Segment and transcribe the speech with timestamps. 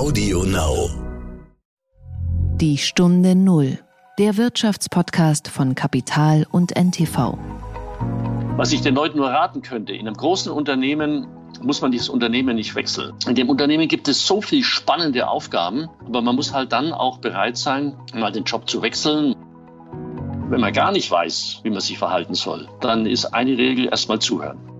[0.00, 0.88] Audio Now.
[2.56, 3.80] Die Stunde Null.
[4.18, 7.36] Der Wirtschaftspodcast von Kapital und NTV.
[8.56, 11.26] Was ich den Leuten nur raten könnte, in einem großen Unternehmen
[11.60, 13.12] muss man dieses Unternehmen nicht wechseln.
[13.28, 17.18] In dem Unternehmen gibt es so viele spannende Aufgaben, aber man muss halt dann auch
[17.18, 19.34] bereit sein, mal den Job zu wechseln.
[20.48, 24.18] Wenn man gar nicht weiß, wie man sich verhalten soll, dann ist eine Regel erstmal
[24.18, 24.70] zuhören.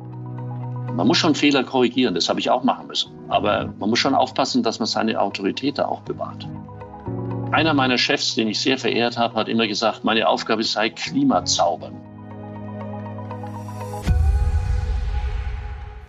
[0.97, 3.13] Man muss schon Fehler korrigieren, das habe ich auch machen müssen.
[3.29, 6.49] Aber man muss schon aufpassen, dass man seine Autorität da auch bewahrt.
[7.53, 11.95] Einer meiner Chefs, den ich sehr verehrt habe, hat immer gesagt, meine Aufgabe sei Klimazaubern.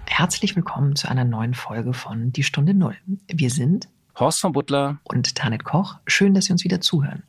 [0.08, 2.98] Herzlich willkommen zu einer neuen Folge von Die Stunde Null.
[3.28, 3.88] Wir sind
[4.20, 5.96] Horst von Butler und Tanet Koch.
[6.06, 7.24] Schön, dass Sie uns wieder zuhören.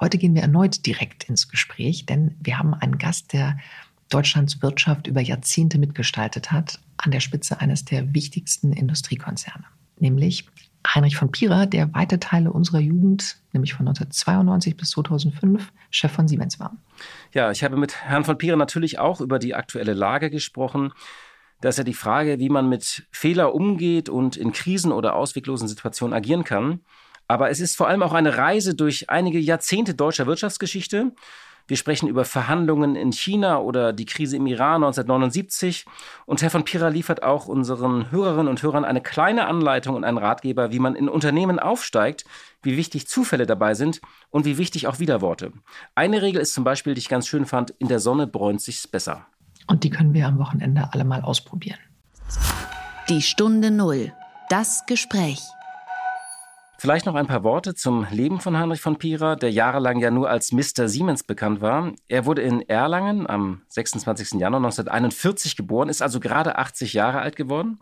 [0.00, 3.58] Heute gehen wir erneut direkt ins Gespräch, denn wir haben einen Gast, der
[4.10, 9.64] Deutschlands Wirtschaft über Jahrzehnte mitgestaltet hat, an der Spitze eines der wichtigsten Industriekonzerne,
[9.98, 10.46] nämlich
[10.86, 16.26] Heinrich von Pira, der weite Teile unserer Jugend, nämlich von 1992 bis 2005, Chef von
[16.26, 16.76] Siemens war.
[17.32, 20.92] Ja, ich habe mit Herrn von Pira natürlich auch über die aktuelle Lage gesprochen.
[21.60, 25.68] Da ist ja die Frage, wie man mit Fehler umgeht und in Krisen oder ausweglosen
[25.68, 26.80] Situationen agieren kann.
[27.28, 31.12] Aber es ist vor allem auch eine Reise durch einige Jahrzehnte deutscher Wirtschaftsgeschichte
[31.66, 35.84] wir sprechen über Verhandlungen in China oder die Krise im Iran 1979.
[36.26, 40.18] Und Herr von Pira liefert auch unseren Hörerinnen und Hörern eine kleine Anleitung und einen
[40.18, 42.24] Ratgeber, wie man in Unternehmen aufsteigt,
[42.62, 44.00] wie wichtig Zufälle dabei sind
[44.30, 45.52] und wie wichtig auch Widerworte.
[45.94, 48.88] Eine Regel ist zum Beispiel, die ich ganz schön fand, in der Sonne bräunt sich's
[48.88, 49.26] besser.
[49.66, 51.78] Und die können wir am Wochenende alle mal ausprobieren.
[53.08, 54.12] Die Stunde Null.
[54.48, 55.40] Das Gespräch.
[56.80, 60.30] Vielleicht noch ein paar Worte zum Leben von Heinrich von Pira, der jahrelang ja nur
[60.30, 60.88] als Mr.
[60.88, 61.92] Siemens bekannt war.
[62.08, 64.40] Er wurde in Erlangen am 26.
[64.40, 67.80] Januar 1941 geboren, ist also gerade 80 Jahre alt geworden.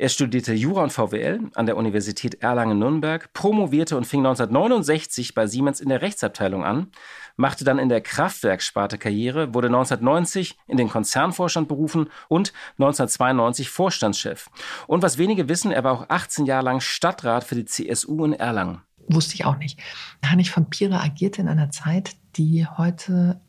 [0.00, 5.78] Er studierte Jura und VWL an der Universität Erlangen-Nürnberg, promovierte und fing 1969 bei Siemens
[5.78, 6.90] in der Rechtsabteilung an,
[7.36, 14.48] machte dann in der Kraftwerkssparte Karriere, wurde 1990 in den Konzernvorstand berufen und 1992 Vorstandschef.
[14.86, 18.32] Und was wenige wissen, er war auch 18 Jahre lang Stadtrat für die CSU in
[18.32, 18.80] Erlangen.
[19.06, 19.78] Wusste ich auch nicht.
[20.24, 23.42] Heinrich von Pira agierte in einer Zeit, die heute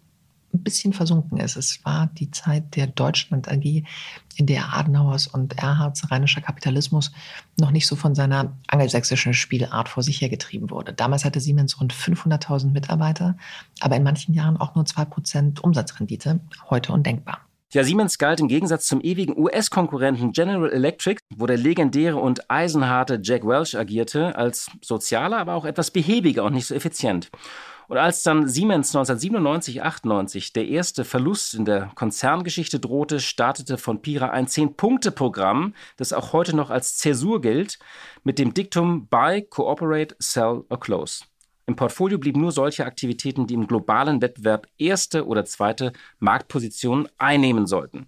[0.53, 1.55] ein bisschen versunken ist.
[1.55, 3.83] Es war die Zeit der Deutschland AG,
[4.35, 7.11] in der Adenauers und Erhards rheinischer Kapitalismus
[7.59, 10.93] noch nicht so von seiner angelsächsischen Spielart vor sich hergetrieben wurde.
[10.93, 13.37] Damals hatte Siemens rund 500.000 Mitarbeiter,
[13.79, 16.39] aber in manchen Jahren auch nur 2% Umsatzrendite.
[16.69, 17.39] Heute undenkbar.
[17.73, 23.21] Ja, Siemens galt im Gegensatz zum ewigen US-Konkurrenten General Electric, wo der legendäre und eisenharte
[23.23, 27.29] Jack Welch agierte, als sozialer, aber auch etwas behäbiger und nicht so effizient.
[27.91, 34.01] Und als dann Siemens 1997, 98 der erste Verlust in der Konzerngeschichte drohte, startete von
[34.01, 37.79] Pira ein Zehn-Punkte-Programm, das auch heute noch als Zäsur gilt,
[38.23, 41.25] mit dem Diktum Buy, Cooperate, Sell or Close.
[41.65, 47.67] Im Portfolio blieben nur solche Aktivitäten, die im globalen Wettbewerb erste oder zweite Marktpositionen einnehmen
[47.67, 48.07] sollten.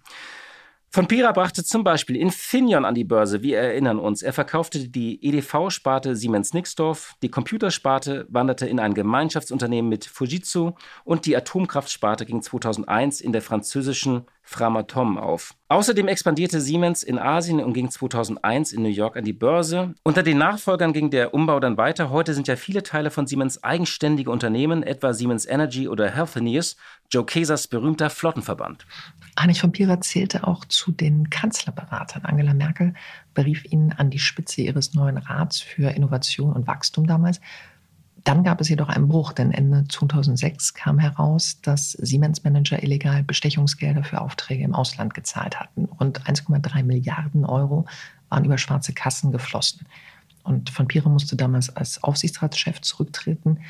[0.94, 4.22] Von Pira brachte zum Beispiel Infineon an die Börse, wir erinnern uns.
[4.22, 11.26] Er verkaufte die EDV-Sparte Siemens Nixdorf, die Computersparte wanderte in ein Gemeinschaftsunternehmen mit Fujitsu und
[11.26, 15.54] die Atomkraftsparte ging 2001 in der französischen Framatome auf.
[15.68, 19.94] Außerdem expandierte Siemens in Asien und ging 2001 in New York an die Börse.
[20.04, 22.10] Unter den Nachfolgern ging der Umbau dann weiter.
[22.10, 26.76] Heute sind ja viele Teile von Siemens eigenständige Unternehmen, etwa Siemens Energy oder Healthineers,
[27.10, 28.86] Joe Kesers berühmter Flottenverband.
[29.40, 32.24] Heinrich von Pira zählte auch zu den Kanzlerberatern.
[32.26, 32.92] Angela Merkel
[33.32, 37.40] berief ihn an die Spitze ihres neuen Rats für Innovation und Wachstum damals.
[38.24, 44.02] Dann gab es jedoch einen Bruch, denn Ende 2006 kam heraus, dass Siemens-Manager illegal Bestechungsgelder
[44.02, 45.84] für Aufträge im Ausland gezahlt hatten.
[45.84, 47.84] Rund 1,3 Milliarden Euro
[48.30, 49.86] waren über schwarze Kassen geflossen.
[50.42, 53.60] Und von Pire musste damals als Aufsichtsratschef zurücktreten.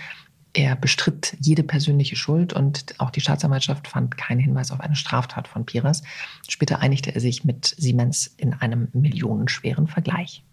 [0.53, 5.48] Er bestritt jede persönliche Schuld und auch die Staatsanwaltschaft fand keinen Hinweis auf eine Straftat
[5.48, 6.03] von Piras.
[6.48, 10.44] Später einigte er sich mit Siemens in einem millionenschweren Vergleich.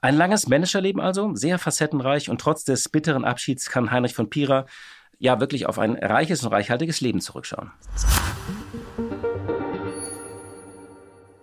[0.00, 4.66] Ein langes Managerleben also, sehr facettenreich und trotz des bitteren Abschieds kann Heinrich von Pira
[5.18, 7.72] ja wirklich auf ein reiches und reichhaltiges Leben zurückschauen.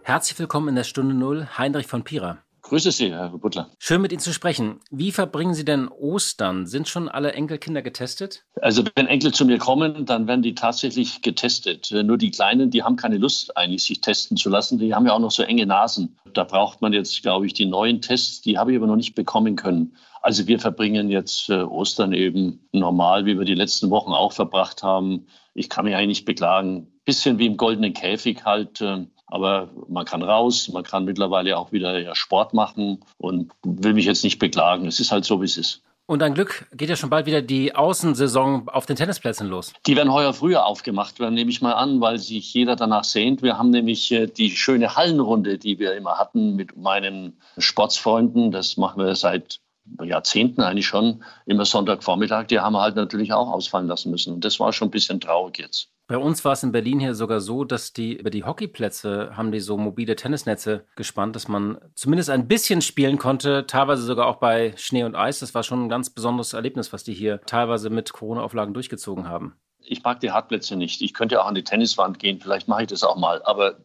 [0.03, 2.37] Herzlich willkommen in der Stunde Null, Heinrich von Pira.
[2.67, 3.69] Grüße Sie, Herr Butler.
[3.77, 4.79] Schön mit Ihnen zu sprechen.
[4.89, 6.65] Wie verbringen Sie denn Ostern?
[6.65, 8.43] Sind schon alle Enkelkinder getestet?
[8.59, 11.91] Also wenn Enkel zu mir kommen, dann werden die tatsächlich getestet.
[11.91, 14.79] Nur die Kleinen, die haben keine Lust eigentlich, sich testen zu lassen.
[14.79, 16.17] Die haben ja auch noch so enge Nasen.
[16.33, 18.41] Da braucht man jetzt, glaube ich, die neuen Tests.
[18.41, 19.95] Die habe ich aber noch nicht bekommen können.
[20.23, 24.81] Also wir verbringen jetzt äh, Ostern eben normal, wie wir die letzten Wochen auch verbracht
[24.81, 25.27] haben.
[25.53, 26.87] Ich kann mich eigentlich nicht beklagen.
[27.05, 28.81] Bisschen wie im goldenen Käfig halt.
[29.27, 34.05] Aber man kann raus, man kann mittlerweile auch wieder ja, Sport machen und will mich
[34.05, 34.85] jetzt nicht beklagen.
[34.87, 35.81] Es ist halt so, wie es ist.
[36.07, 39.73] Und ein Glück geht ja schon bald wieder die Außensaison auf den Tennisplätzen los.
[39.87, 43.41] Die werden heuer früher aufgemacht werden, nehme ich mal an, weil sich jeder danach sehnt.
[43.41, 48.51] Wir haben nämlich äh, die schöne Hallenrunde, die wir immer hatten mit meinen Sportsfreunden.
[48.51, 49.61] Das machen wir seit
[50.03, 52.45] Jahrzehnten eigentlich schon, immer Sonntagvormittag.
[52.47, 54.35] Die haben wir halt natürlich auch ausfallen lassen müssen.
[54.35, 55.89] Und das war schon ein bisschen traurig jetzt.
[56.07, 59.51] Bei uns war es in Berlin hier sogar so, dass die über die Hockeyplätze haben
[59.51, 64.35] die so mobile Tennisnetze gespannt, dass man zumindest ein bisschen spielen konnte, teilweise sogar auch
[64.35, 65.39] bei Schnee und Eis.
[65.39, 69.55] Das war schon ein ganz besonderes Erlebnis, was die hier teilweise mit Corona-Auflagen durchgezogen haben.
[69.79, 71.01] Ich mag die Hartplätze nicht.
[71.01, 73.41] Ich könnte auch an die Tenniswand gehen, vielleicht mache ich das auch mal.
[73.43, 73.79] Aber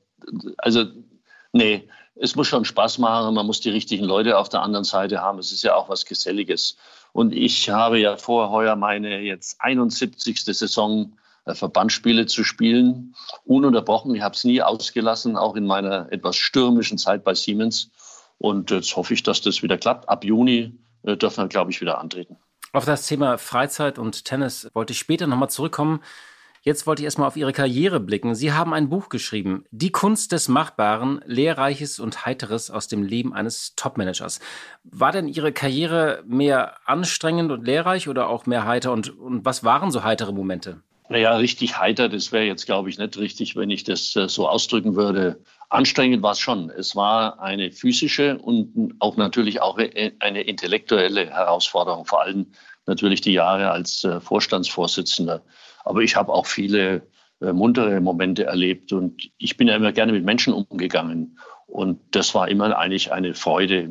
[0.58, 0.84] also,
[1.52, 3.34] nee, es muss schon Spaß machen.
[3.34, 5.38] Man muss die richtigen Leute auf der anderen Seite haben.
[5.38, 6.76] Es ist ja auch was Geselliges.
[7.12, 10.44] Und ich habe ja vor heuer meine jetzt 71.
[10.44, 13.14] Saison Verbandsspiele zu spielen,
[13.44, 14.14] ununterbrochen.
[14.14, 17.90] Ich habe es nie ausgelassen, auch in meiner etwas stürmischen Zeit bei Siemens.
[18.38, 20.08] Und jetzt hoffe ich, dass das wieder klappt.
[20.08, 22.36] Ab Juni äh, dürfen wir, glaube ich, wieder antreten.
[22.72, 26.00] Auf das Thema Freizeit und Tennis wollte ich später nochmal zurückkommen.
[26.62, 28.34] Jetzt wollte ich erstmal auf Ihre Karriere blicken.
[28.34, 33.32] Sie haben ein Buch geschrieben, Die Kunst des Machbaren, Lehrreiches und Heiteres aus dem Leben
[33.32, 34.40] eines Topmanagers.
[34.84, 38.92] War denn Ihre Karriere mehr anstrengend und lehrreich oder auch mehr heiter?
[38.92, 40.82] Und, und was waren so heitere Momente?
[41.10, 44.48] Naja, richtig heiter, das wäre jetzt, glaube ich, nicht richtig, wenn ich das äh, so
[44.48, 45.42] ausdrücken würde.
[45.68, 46.70] Anstrengend war es schon.
[46.70, 52.46] Es war eine physische und auch natürlich auch e, eine intellektuelle Herausforderung, vor allem
[52.86, 55.42] natürlich die Jahre als äh, Vorstandsvorsitzender.
[55.84, 57.02] Aber ich habe auch viele
[57.40, 61.36] äh, muntere Momente erlebt und ich bin ja immer gerne mit Menschen umgegangen.
[61.70, 63.88] Und das war immer eigentlich eine Freude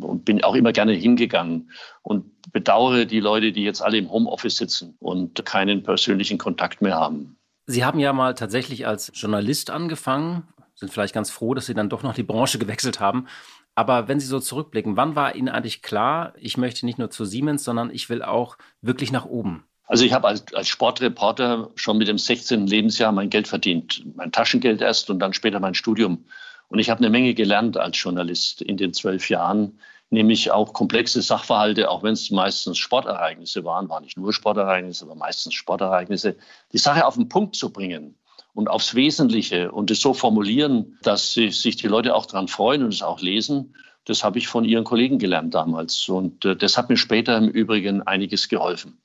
[0.00, 1.70] und bin auch immer gerne hingegangen
[2.02, 6.96] und bedauere die Leute, die jetzt alle im Homeoffice sitzen und keinen persönlichen Kontakt mehr
[6.96, 7.38] haben.
[7.66, 10.44] Sie haben ja mal tatsächlich als Journalist angefangen,
[10.74, 13.26] sind vielleicht ganz froh, dass Sie dann doch noch die Branche gewechselt haben.
[13.74, 17.24] Aber wenn Sie so zurückblicken, wann war Ihnen eigentlich klar, ich möchte nicht nur zu
[17.24, 19.64] Siemens, sondern ich will auch wirklich nach oben?
[19.84, 22.66] Also ich habe als, als Sportreporter schon mit dem 16.
[22.66, 24.04] Lebensjahr mein Geld verdient.
[24.16, 26.26] Mein Taschengeld erst und dann später mein Studium.
[26.68, 29.78] Und ich habe eine Menge gelernt als Journalist in den zwölf Jahren,
[30.10, 35.14] nämlich auch komplexe Sachverhalte, auch wenn es meistens Sportereignisse waren, waren nicht nur Sportereignisse, aber
[35.14, 36.36] meistens Sportereignisse,
[36.72, 38.14] die Sache auf den Punkt zu bringen
[38.54, 42.92] und aufs Wesentliche und es so formulieren, dass sich die Leute auch daran freuen und
[42.92, 43.74] es auch lesen.
[44.04, 46.08] Das habe ich von Ihren Kollegen gelernt damals.
[46.08, 48.98] Und äh, das hat mir später im Übrigen einiges geholfen.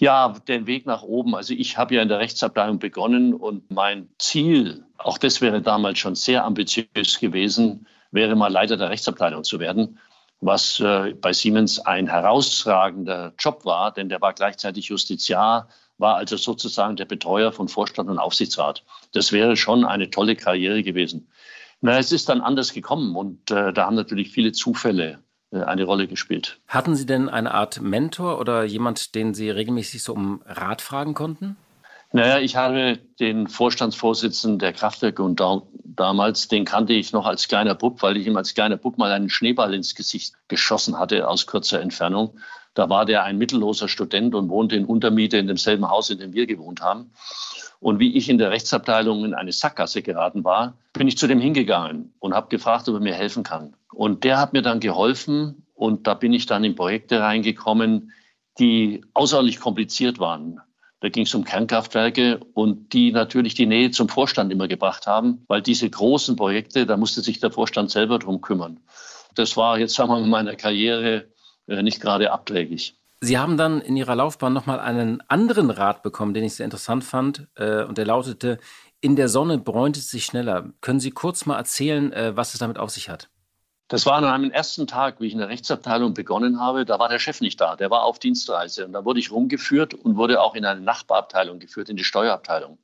[0.00, 1.34] Ja, den Weg nach oben.
[1.34, 5.98] Also ich habe ja in der Rechtsabteilung begonnen und mein Ziel, auch das wäre damals
[5.98, 9.98] schon sehr ambitiös gewesen, wäre mal Leiter der Rechtsabteilung zu werden,
[10.40, 15.68] was äh, bei Siemens ein herausragender Job war, denn der war gleichzeitig Justiziar,
[15.98, 18.84] war also sozusagen der Betreuer von Vorstand und Aufsichtsrat.
[19.14, 21.28] Das wäre schon eine tolle Karriere gewesen.
[21.80, 25.18] Na, es ist dann anders gekommen und äh, da haben natürlich viele Zufälle
[25.50, 26.58] eine Rolle gespielt.
[26.68, 31.14] Hatten Sie denn eine Art Mentor oder jemand, den Sie regelmäßig so um Rat fragen
[31.14, 31.56] konnten?
[32.12, 37.48] Naja, ich habe den Vorstandsvorsitzenden der Kraftwerke und da, damals, den kannte ich noch als
[37.48, 41.28] kleiner Bub, weil ich ihm als kleiner Bub mal einen Schneeball ins Gesicht geschossen hatte
[41.28, 42.38] aus kurzer Entfernung.
[42.72, 46.32] Da war der ein mittelloser Student und wohnte in Untermiete in demselben Haus, in dem
[46.32, 47.10] wir gewohnt haben.
[47.80, 51.40] Und wie ich in der Rechtsabteilung in eine Sackgasse geraten war, bin ich zu dem
[51.40, 53.74] hingegangen und habe gefragt, ob er mir helfen kann.
[53.98, 58.12] Und der hat mir dann geholfen und da bin ich dann in Projekte reingekommen,
[58.60, 60.60] die außerordentlich kompliziert waren.
[61.00, 65.44] Da ging es um Kernkraftwerke und die natürlich die Nähe zum Vorstand immer gebracht haben,
[65.48, 68.78] weil diese großen Projekte, da musste sich der Vorstand selber drum kümmern.
[69.34, 71.26] Das war jetzt, sagen wir mal, in meiner Karriere
[71.66, 72.96] äh, nicht gerade abträglich.
[73.20, 77.02] Sie haben dann in Ihrer Laufbahn nochmal einen anderen Rat bekommen, den ich sehr interessant
[77.02, 77.48] fand.
[77.56, 78.58] Äh, und der lautete,
[79.00, 80.70] in der Sonne bräunt es sich schneller.
[80.82, 83.28] Können Sie kurz mal erzählen, äh, was es damit auf sich hat?
[83.88, 86.84] Das war an einem ersten Tag, wie ich in der Rechtsabteilung begonnen habe.
[86.84, 88.84] Da war der Chef nicht da, der war auf Dienstreise.
[88.84, 92.78] Und da wurde ich rumgeführt und wurde auch in eine Nachbarabteilung geführt, in die Steuerabteilung.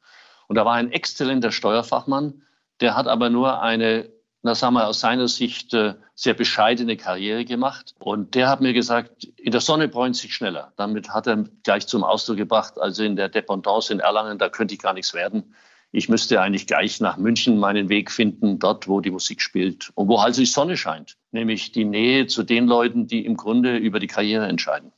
[0.48, 2.42] Und da war ein exzellenter Steuerfachmann,
[2.80, 4.10] der hat aber nur eine
[4.44, 7.94] na sagen wir, aus seiner Sicht äh, sehr bescheidene Karriere gemacht.
[7.98, 10.74] Und der hat mir gesagt, in der Sonne bräunt sich schneller.
[10.76, 14.74] Damit hat er gleich zum Ausdruck gebracht, also in der Dependance in Erlangen, da könnte
[14.74, 15.54] ich gar nichts werden.
[15.96, 20.08] Ich müsste eigentlich gleich nach München meinen Weg finden, dort, wo die Musik spielt und
[20.08, 21.16] wo halt die Sonne scheint.
[21.30, 24.90] Nämlich die Nähe zu den Leuten, die im Grunde über die Karriere entscheiden.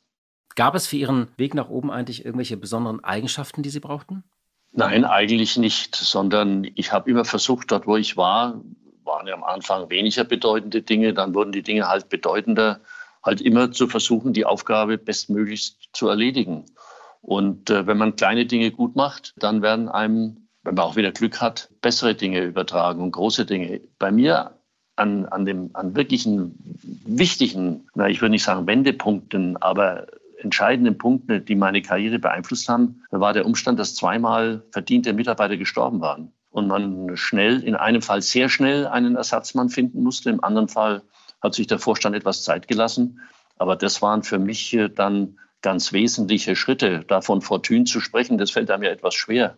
[0.54, 4.24] Gab es für Ihren Weg nach oben eigentlich irgendwelche besonderen Eigenschaften, die Sie brauchten?
[4.72, 8.62] Nein, eigentlich nicht, sondern ich habe immer versucht, dort, wo ich war,
[9.04, 12.80] waren ja am Anfang weniger bedeutende Dinge, dann wurden die Dinge halt bedeutender,
[13.22, 16.64] halt immer zu versuchen, die Aufgabe bestmöglichst zu erledigen.
[17.20, 21.12] Und äh, wenn man kleine Dinge gut macht, dann werden einem wenn man auch wieder
[21.12, 23.80] Glück hat, bessere Dinge übertragen und große Dinge.
[23.98, 24.58] Bei mir
[24.96, 26.58] an, an, dem, an wirklichen
[27.06, 30.08] wichtigen, na, ich würde nicht sagen Wendepunkten, aber
[30.38, 36.00] entscheidenden Punkten, die meine Karriere beeinflusst haben, war der Umstand, dass zweimal verdiente Mitarbeiter gestorben
[36.00, 40.68] waren und man schnell, in einem Fall sehr schnell einen Ersatzmann finden musste, im anderen
[40.68, 41.02] Fall
[41.40, 43.20] hat sich der Vorstand etwas Zeit gelassen.
[43.56, 47.04] Aber das waren für mich äh, dann ganz wesentliche Schritte.
[47.06, 49.56] Davon Fortune zu sprechen, das fällt einem ja etwas schwer.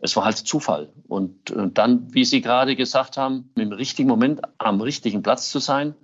[0.00, 0.92] Es war halt Zufall.
[1.08, 5.58] Und äh, dann, wie Sie gerade gesagt haben, im richtigen Moment am richtigen Platz zu
[5.58, 5.94] sein,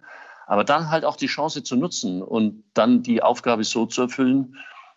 [0.47, 4.57] aber dann halt auch die Chance zu nutzen und dann die Aufgabe so zu erfüllen,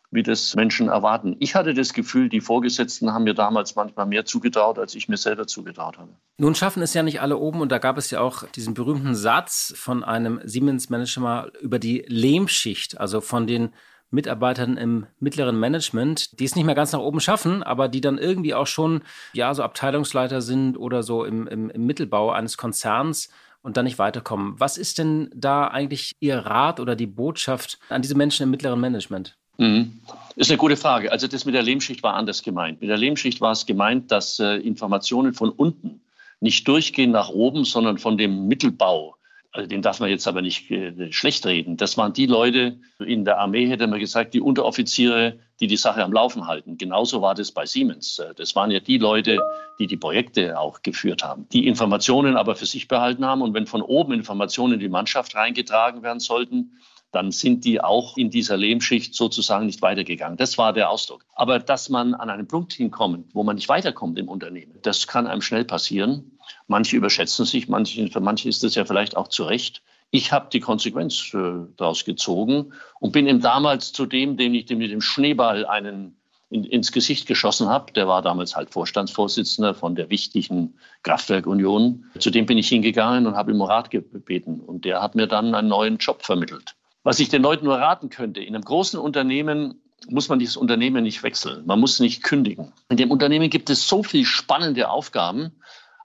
[0.09, 1.35] wie das Menschen erwarten.
[1.39, 5.17] Ich hatte das Gefühl, die Vorgesetzten haben mir damals manchmal mehr zugetraut, als ich mir
[5.17, 6.11] selber zugetraut habe.
[6.37, 9.15] Nun schaffen es ja nicht alle oben und da gab es ja auch diesen berühmten
[9.15, 13.73] Satz von einem Siemens-Manager über die Lehmschicht, also von den
[14.09, 18.17] Mitarbeitern im mittleren Management, die es nicht mehr ganz nach oben schaffen, aber die dann
[18.17, 19.01] irgendwie auch schon
[19.33, 23.29] ja so Abteilungsleiter sind oder so im, im, im Mittelbau eines Konzerns
[23.61, 24.55] und dann nicht weiterkommen.
[24.57, 28.79] Was ist denn da eigentlich Ihr Rat oder die Botschaft an diese Menschen im mittleren
[28.79, 29.35] Management?
[29.57, 29.99] Mhm.
[30.35, 31.11] Ist eine gute Frage.
[31.11, 32.79] Also das mit der Lehmschicht war anders gemeint.
[32.79, 35.99] Mit der Lehmschicht war es gemeint, dass äh, Informationen von unten
[36.39, 39.16] nicht durchgehen nach oben, sondern von dem Mittelbau.
[39.51, 41.77] Also den darf man jetzt aber nicht äh, schlecht reden.
[41.77, 46.03] Das waren die Leute in der Armee, hätte man gesagt, die Unteroffiziere, die die Sache
[46.03, 46.77] am Laufen halten.
[46.77, 48.19] Genauso war das bei Siemens.
[48.19, 49.39] Äh, das waren ja die Leute,
[49.79, 53.41] die die Projekte auch geführt haben, die Informationen aber für sich behalten haben.
[53.41, 56.77] Und wenn von oben Informationen in die Mannschaft reingetragen werden sollten,
[57.11, 60.37] dann sind die auch in dieser Lehmschicht sozusagen nicht weitergegangen.
[60.37, 61.25] Das war der Ausdruck.
[61.33, 65.25] Aber dass man an einen Punkt hinkommt, wo man nicht weiterkommt im Unternehmen, das kann
[65.25, 66.36] einem schnell passieren.
[66.67, 69.81] Manche überschätzen sich, manche, für manche ist das ja vielleicht auch zu Recht.
[70.09, 74.69] Ich habe die Konsequenz äh, daraus gezogen und bin ihm damals zu dem, dem ich
[74.69, 76.17] mit dem Schneeball einen
[76.49, 77.91] in, ins Gesicht geschossen habe.
[77.93, 82.05] Der war damals halt Vorstandsvorsitzender von der wichtigen Kraftwerkunion.
[82.19, 84.61] Zu dem bin ich hingegangen und habe ihm Rat gebeten.
[84.61, 86.75] Und der hat mir dann einen neuen Job vermittelt.
[87.03, 91.03] Was ich den Leuten nur raten könnte, in einem großen Unternehmen muss man dieses Unternehmen
[91.03, 91.65] nicht wechseln.
[91.65, 92.71] Man muss nicht kündigen.
[92.89, 95.53] In dem Unternehmen gibt es so viele spannende Aufgaben,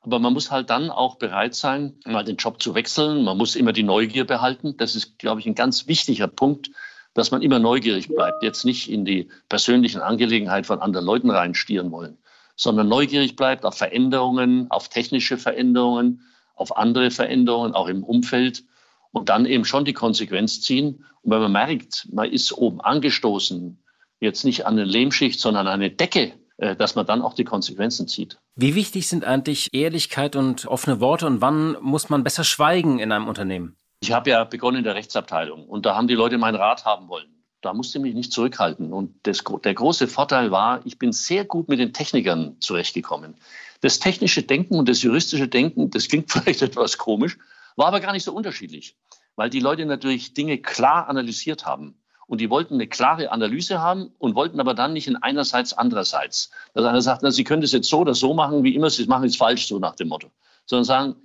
[0.03, 3.25] aber man muss halt dann auch bereit sein, mal den Job zu wechseln.
[3.25, 4.77] Man muss immer die Neugier behalten.
[4.77, 6.71] Das ist, glaube ich, ein ganz wichtiger Punkt,
[7.15, 8.43] dass man immer neugierig bleibt.
[8.43, 12.19] Jetzt nicht in die persönlichen Angelegenheiten von anderen Leuten reinstieren wollen,
[12.57, 16.23] sondern neugierig bleibt auf Veränderungen, auf technische Veränderungen,
[16.57, 18.65] auf andere Veränderungen, auch im Umfeld
[19.13, 21.05] und dann eben schon die Konsequenz ziehen.
[21.23, 23.79] Und wenn man merkt, man ist oben angestoßen,
[24.19, 26.33] jetzt nicht an eine Lehmschicht, sondern an eine Decke,
[26.63, 28.39] dass man dann auch die Konsequenzen zieht.
[28.55, 33.11] Wie wichtig sind eigentlich Ehrlichkeit und offene Worte und wann muss man besser schweigen in
[33.11, 33.77] einem Unternehmen?
[34.01, 37.09] Ich habe ja begonnen in der Rechtsabteilung und da haben die Leute meinen Rat haben
[37.09, 37.33] wollen.
[37.63, 38.93] Da musste ich mich nicht zurückhalten.
[38.93, 43.37] Und das, der große Vorteil war, ich bin sehr gut mit den Technikern zurechtgekommen.
[43.81, 47.39] Das technische Denken und das juristische Denken, das klingt vielleicht etwas komisch,
[47.77, 48.97] war aber gar nicht so unterschiedlich,
[49.37, 52.02] weil die Leute natürlich Dinge klar analysiert haben.
[52.27, 56.51] Und die wollten eine klare Analyse haben und wollten aber dann nicht in einerseits, andererseits.
[56.75, 59.07] Dass einer sagt, na, Sie können das jetzt so oder so machen, wie immer, Sie
[59.07, 60.31] machen es falsch, so nach dem Motto.
[60.67, 61.17] Sondern sagen,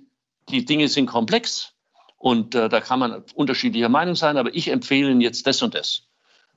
[0.48, 1.74] die Dinge sind komplex
[2.16, 5.74] und äh, da kann man unterschiedlicher Meinung sein, aber ich empfehle Ihnen jetzt das und
[5.74, 6.02] das.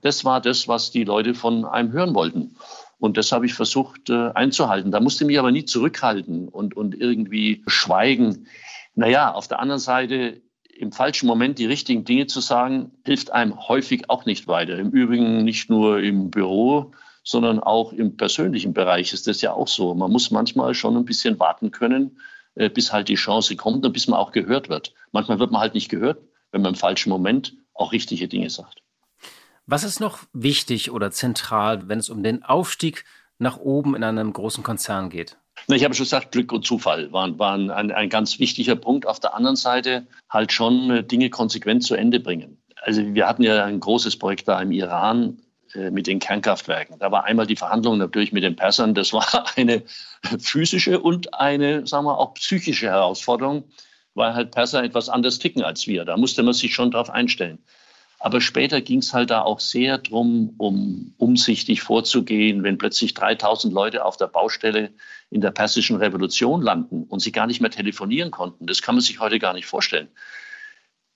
[0.02, 2.56] Das war das, was die Leute von einem hören wollten.
[2.98, 4.92] Und das habe ich versucht äh, einzuhalten.
[4.92, 8.48] Da musste ich mich aber nie zurückhalten und, und irgendwie schweigen.
[8.96, 10.42] Naja, auf der anderen Seite
[10.82, 14.80] im falschen Moment die richtigen Dinge zu sagen, hilft einem häufig auch nicht weiter.
[14.80, 16.92] Im Übrigen nicht nur im Büro,
[17.24, 19.94] sondern auch im persönlichen Bereich ist das ja auch so.
[19.94, 22.20] Man muss manchmal schon ein bisschen warten können,
[22.56, 24.94] äh, bis halt die Chance kommt und bis man auch gehört wird.
[25.12, 26.20] Manchmal wird man halt nicht gehört,
[26.52, 28.82] wenn man im falschen Moment auch richtige Dinge sagt.
[29.68, 33.06] Was ist noch wichtig oder zentral, wenn es um den Aufstieg
[33.38, 35.38] nach oben in einem großen Konzern geht?
[35.68, 39.08] Ich habe schon gesagt, Glück und Zufall waren, waren ein, ein ganz wichtiger Punkt.
[39.08, 42.58] Auf der anderen Seite halt schon äh, Dinge konsequent zu Ende bringen.
[42.82, 45.38] Also wir hatten ja ein großes Projekt da im Iran
[45.76, 47.00] äh, mit den Kernkraftwerken.
[47.00, 48.94] Da war einmal die Verhandlung natürlich mit den Persern.
[48.94, 49.84] Das war eine
[50.40, 53.64] physische und eine, sagen wir, auch psychische Herausforderung,
[54.16, 56.06] weil halt Perser etwas anders ticken als wir.
[56.06, 57.60] Da musste man sich schon darauf einstellen.
[58.24, 63.74] Aber später ging es halt da auch sehr drum, um umsichtig vorzugehen, wenn plötzlich 3000
[63.74, 64.92] Leute auf der Baustelle
[65.32, 68.68] in der persischen Revolution landen und sie gar nicht mehr telefonieren konnten.
[68.68, 70.08] Das kann man sich heute gar nicht vorstellen.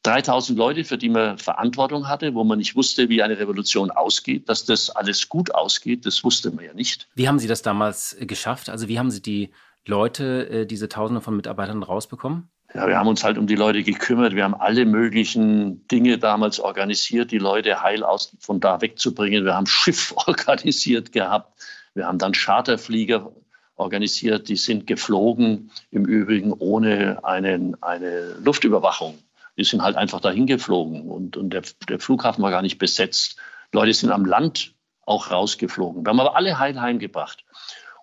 [0.02, 4.50] 3000 Leute, für die man Verantwortung hatte, wo man nicht wusste, wie eine Revolution ausgeht,
[4.50, 7.08] dass das alles gut ausgeht, das wusste man ja nicht.
[7.14, 8.70] Wie haben Sie das damals geschafft?
[8.70, 9.52] Also wie haben Sie die
[9.86, 12.50] Leute, äh, diese Tausende von Mitarbeitern rausbekommen?
[12.76, 14.36] Ja, wir haben uns halt um die Leute gekümmert.
[14.36, 19.46] Wir haben alle möglichen Dinge damals organisiert, die Leute heil aus, von da wegzubringen.
[19.46, 21.58] Wir haben Schiff organisiert gehabt.
[21.94, 23.32] Wir haben dann Charterflieger
[23.78, 24.50] organisiert.
[24.50, 29.20] Die sind geflogen, im Übrigen ohne einen, eine Luftüberwachung.
[29.58, 33.38] Die sind halt einfach dahin geflogen und, und der, der Flughafen war gar nicht besetzt.
[33.72, 34.74] Leute sind am Land
[35.06, 36.06] auch rausgeflogen.
[36.06, 37.46] Wir haben aber alle heil heimgebracht.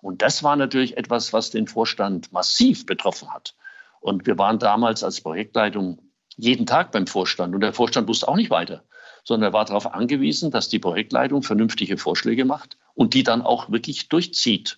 [0.01, 3.53] Und das war natürlich etwas, was den Vorstand massiv betroffen hat.
[4.03, 6.01] Und wir waren damals als Projektleitung
[6.35, 8.83] jeden Tag beim Vorstand und der Vorstand wusste auch nicht weiter,
[9.23, 13.71] sondern er war darauf angewiesen, dass die Projektleitung vernünftige Vorschläge macht und die dann auch
[13.71, 14.77] wirklich durchzieht.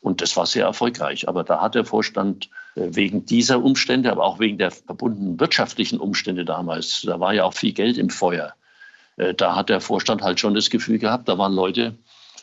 [0.00, 1.28] Und das war sehr erfolgreich.
[1.28, 5.98] Aber da hat der Vorstand äh, wegen dieser Umstände, aber auch wegen der verbundenen wirtschaftlichen
[5.98, 8.54] Umstände damals, da war ja auch viel Geld im Feuer,
[9.16, 11.98] äh, da hat der Vorstand halt schon das Gefühl gehabt, da waren Leute,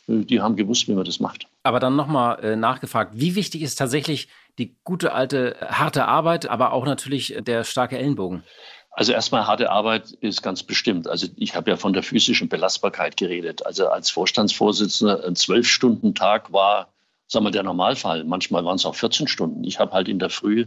[0.08, 1.48] die haben gewusst, wie man das macht.
[1.64, 6.74] Aber dann nochmal äh, nachgefragt, wie wichtig ist tatsächlich die gute alte harte Arbeit, aber
[6.74, 8.44] auch natürlich der starke Ellenbogen?
[8.92, 11.08] Also erstmal harte Arbeit ist ganz bestimmt.
[11.08, 13.64] Also ich habe ja von der physischen Belastbarkeit geredet.
[13.64, 16.92] Also als Vorstandsvorsitzender ein Zwölf-Stunden-Tag war,
[17.28, 18.24] sagen wir, der Normalfall.
[18.24, 19.64] Manchmal waren es auch 14 Stunden.
[19.66, 20.66] Ich habe halt in der Früh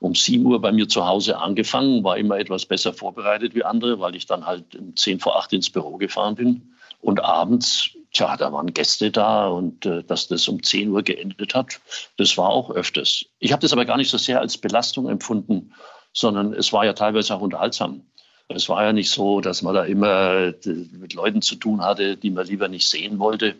[0.00, 3.98] um 7 Uhr bei mir zu Hause angefangen, war immer etwas besser vorbereitet wie andere,
[4.00, 6.74] weil ich dann halt um 10 vor 8 ins Büro gefahren bin.
[7.00, 11.54] Und abends, tja, da waren Gäste da und äh, dass das um 10 Uhr geendet
[11.54, 11.80] hat,
[12.16, 13.24] das war auch öfters.
[13.38, 15.72] Ich habe das aber gar nicht so sehr als Belastung empfunden,
[16.12, 18.02] sondern es war ja teilweise auch unterhaltsam.
[18.48, 22.16] Es war ja nicht so, dass man da immer äh, mit Leuten zu tun hatte,
[22.16, 23.54] die man lieber nicht sehen wollte,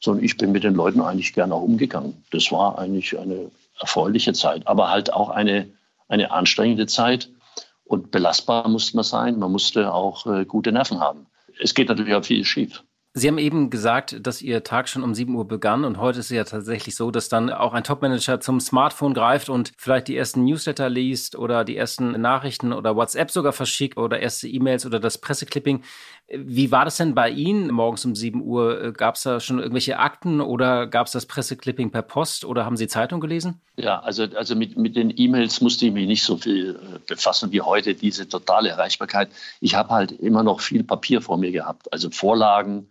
[0.00, 2.24] sondern ich bin mit den Leuten eigentlich gerne auch umgegangen.
[2.30, 5.68] Das war eigentlich eine erfreuliche Zeit, aber halt auch eine,
[6.08, 7.28] eine anstrengende Zeit.
[7.84, 9.38] Und belastbar musste man sein.
[9.38, 11.26] Man musste auch äh, gute Nerven haben
[11.60, 12.82] es geht natürlich auch viel schief.
[13.12, 16.26] Sie haben eben gesagt, dass Ihr Tag schon um 7 Uhr begann und heute ist
[16.26, 20.16] es ja tatsächlich so, dass dann auch ein Topmanager zum Smartphone greift und vielleicht die
[20.16, 25.00] ersten Newsletter liest oder die ersten Nachrichten oder WhatsApp sogar verschickt oder erste E-Mails oder
[25.00, 25.82] das Presseclipping.
[26.28, 28.92] Wie war das denn bei Ihnen morgens um 7 Uhr?
[28.92, 32.76] Gab es da schon irgendwelche Akten oder gab es das Presseclipping per Post oder haben
[32.76, 33.60] Sie Zeitung gelesen?
[33.76, 37.50] Ja, also, also mit, mit den E-Mails musste ich mich nicht so viel äh, befassen
[37.50, 39.30] wie heute, diese totale Erreichbarkeit.
[39.60, 42.88] Ich habe halt immer noch viel Papier vor mir gehabt, also Vorlagen,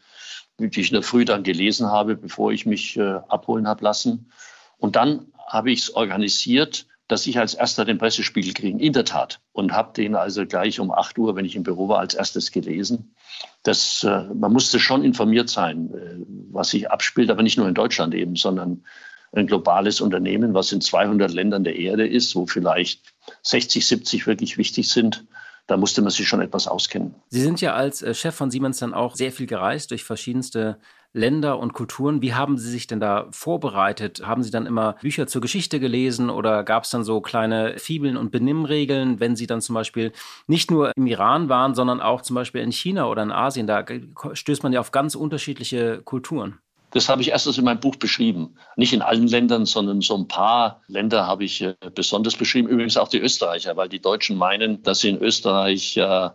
[0.59, 4.31] die ich in der Früh dann gelesen habe, bevor ich mich äh, abholen habe lassen.
[4.77, 8.77] Und dann habe ich es organisiert, dass ich als erster den Pressespiegel kriege.
[8.77, 9.39] In der Tat.
[9.51, 12.51] Und habe den also gleich um 8 Uhr, wenn ich im Büro war, als erstes
[12.51, 13.15] gelesen.
[13.63, 17.73] Das, äh, man musste schon informiert sein, äh, was sich abspielt, aber nicht nur in
[17.73, 18.83] Deutschland eben, sondern
[19.31, 24.57] ein globales Unternehmen, was in 200 Ländern der Erde ist, wo vielleicht 60, 70 wirklich
[24.57, 25.25] wichtig sind
[25.69, 27.13] da musste man sich schon etwas auskennen.
[27.29, 30.79] Sie sind ja als äh, Chef von Siemens dann auch sehr viel gereist durch verschiedenste
[31.13, 32.21] Länder und Kulturen.
[32.21, 34.25] Wie haben Sie sich denn da vorbereitet?
[34.25, 38.17] Haben Sie dann immer Bücher zur Geschichte gelesen oder gab es dann so kleine Fibeln
[38.17, 40.11] und Benimmregeln, wenn Sie dann zum Beispiel
[40.47, 43.67] nicht nur im Iran waren, sondern auch zum Beispiel in China oder in Asien?
[43.67, 43.85] Da
[44.33, 46.59] stößt man ja auf ganz unterschiedliche Kulturen.
[46.91, 48.55] Das habe ich erstens in meinem Buch beschrieben.
[48.75, 52.67] Nicht in allen Ländern, sondern so ein paar Länder habe ich äh, besonders beschrieben.
[52.67, 56.29] Übrigens auch die Österreicher, weil die Deutschen meinen, dass sie in Österreich äh,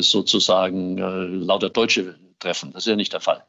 [0.00, 2.72] sozusagen äh, lauter Deutsche treffen.
[2.72, 3.44] Das ist ja nicht der Fall.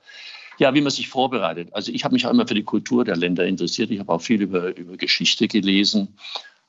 [0.57, 1.69] Ja, wie man sich vorbereitet.
[1.71, 3.91] Also ich habe mich auch immer für die Kultur der Länder interessiert.
[3.91, 6.17] Ich habe auch viel über, über Geschichte gelesen.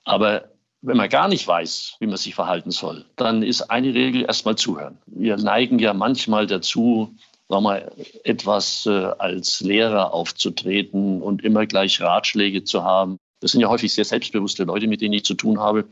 [0.05, 0.44] Aber
[0.83, 4.57] wenn man gar nicht weiß, wie man sich verhalten soll, dann ist eine Regel erstmal
[4.57, 4.98] zuhören.
[5.07, 7.14] Wir neigen ja manchmal dazu,
[7.50, 7.92] sagen wir,
[8.24, 13.18] etwas äh, als Lehrer aufzutreten und immer gleich Ratschläge zu haben.
[13.40, 15.88] Das sind ja häufig sehr selbstbewusste Leute, mit denen ich zu tun habe.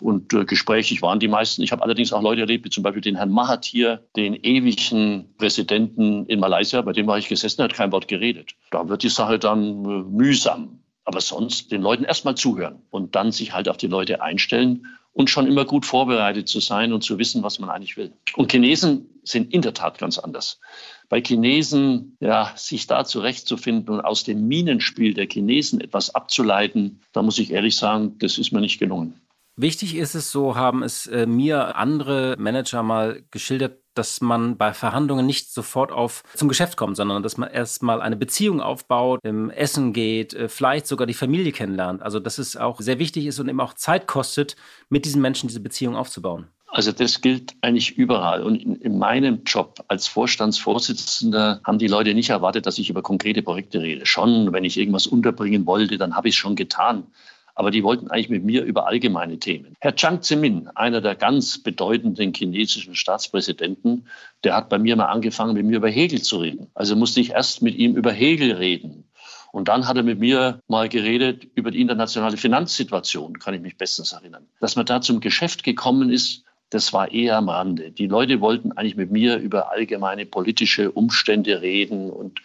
[0.00, 1.62] Und äh, gesprächig waren die meisten.
[1.62, 6.26] Ich habe allerdings auch Leute erlebt, wie zum Beispiel den Herrn Mahathir, den ewigen Präsidenten
[6.26, 8.52] in Malaysia, bei dem war ich gesessen, hat kein Wort geredet.
[8.70, 10.80] Da wird die Sache dann äh, mühsam.
[11.04, 15.30] Aber sonst den Leuten erstmal zuhören und dann sich halt auf die Leute einstellen und
[15.30, 18.12] schon immer gut vorbereitet zu sein und zu wissen, was man eigentlich will.
[18.36, 20.60] Und Chinesen sind in der Tat ganz anders.
[21.08, 27.22] Bei Chinesen, ja, sich da zurechtzufinden und aus dem Minenspiel der Chinesen etwas abzuleiten, da
[27.22, 29.20] muss ich ehrlich sagen, das ist mir nicht gelungen.
[29.62, 34.72] Wichtig ist es, so haben es äh, mir andere Manager mal geschildert, dass man bei
[34.72, 39.50] Verhandlungen nicht sofort auf zum Geschäft kommt, sondern dass man erstmal eine Beziehung aufbaut, im
[39.50, 42.00] Essen geht, äh, vielleicht sogar die Familie kennenlernt.
[42.00, 44.56] Also dass es auch sehr wichtig ist und eben auch Zeit kostet,
[44.88, 46.46] mit diesen Menschen diese Beziehung aufzubauen.
[46.68, 48.42] Also das gilt eigentlich überall.
[48.42, 53.02] Und in, in, meinem Job als Vorstandsvorsitzender haben die Leute nicht erwartet, dass ich über
[53.02, 54.06] konkrete Projekte rede.
[54.06, 57.08] Schon, wenn ich irgendwas unterbringen wollte, dann habe ich es schon getan
[57.54, 59.76] aber die wollten eigentlich mit mir über allgemeine Themen.
[59.80, 64.06] Herr Chiang Zemin, einer der ganz bedeutenden chinesischen Staatspräsidenten,
[64.44, 66.68] der hat bei mir mal angefangen, mit mir über Hegel zu reden.
[66.74, 69.04] Also musste ich erst mit ihm über Hegel reden.
[69.52, 73.76] Und dann hat er mit mir mal geredet über die internationale Finanzsituation, kann ich mich
[73.76, 74.46] bestens erinnern.
[74.60, 77.90] Dass man da zum Geschäft gekommen ist, das war eher am Rande.
[77.90, 82.40] Die Leute wollten eigentlich mit mir über allgemeine politische Umstände reden und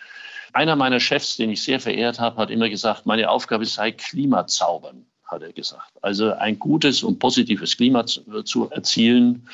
[0.56, 5.06] Einer meiner Chefs, den ich sehr verehrt habe, hat immer gesagt, meine Aufgabe sei Klimazaubern,
[5.26, 5.92] hat er gesagt.
[6.02, 9.50] Also ein gutes und positives Klima zu erzielen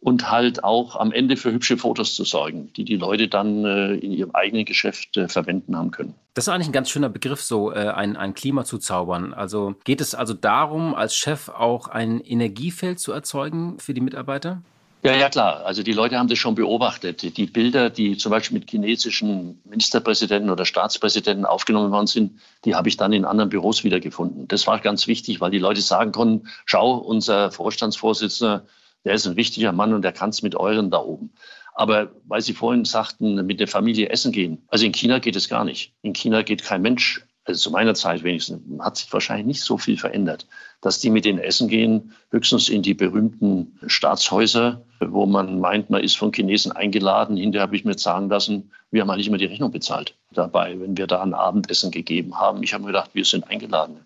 [0.00, 3.94] und halt auch am Ende für hübsche Fotos zu sorgen, die die Leute dann äh,
[3.94, 6.12] in ihrem eigenen Geschäft äh, verwenden haben können.
[6.34, 9.32] Das ist eigentlich ein ganz schöner Begriff, so äh, ein, ein Klima zu zaubern.
[9.32, 14.60] Also geht es also darum, als Chef auch ein Energiefeld zu erzeugen für die Mitarbeiter?
[15.04, 15.66] Ja, ja, klar.
[15.66, 17.36] Also die Leute haben das schon beobachtet.
[17.36, 22.88] Die Bilder, die zum Beispiel mit chinesischen Ministerpräsidenten oder Staatspräsidenten aufgenommen worden sind, die habe
[22.88, 24.48] ich dann in anderen Büros wiedergefunden.
[24.48, 28.64] Das war ganz wichtig, weil die Leute sagen konnten, schau, unser Vorstandsvorsitzender
[29.04, 31.32] der ist ein wichtiger Mann und der kann es mit euren da oben.
[31.74, 34.62] Aber weil Sie vorhin sagten, mit der Familie essen gehen.
[34.68, 35.92] Also in China geht es gar nicht.
[36.02, 39.76] In China geht kein Mensch, also zu meiner Zeit wenigstens, hat sich wahrscheinlich nicht so
[39.76, 40.46] viel verändert,
[40.80, 46.02] dass die mit denen essen gehen, höchstens in die berühmten Staatshäuser, wo man meint, man
[46.02, 47.36] ist von Chinesen eingeladen.
[47.36, 50.96] Hinterher habe ich mir sagen lassen, wir haben eigentlich immer die Rechnung bezahlt dabei, wenn
[50.96, 52.62] wir da ein Abendessen gegeben haben.
[52.62, 54.00] Ich habe mir gedacht, wir sind eingeladen.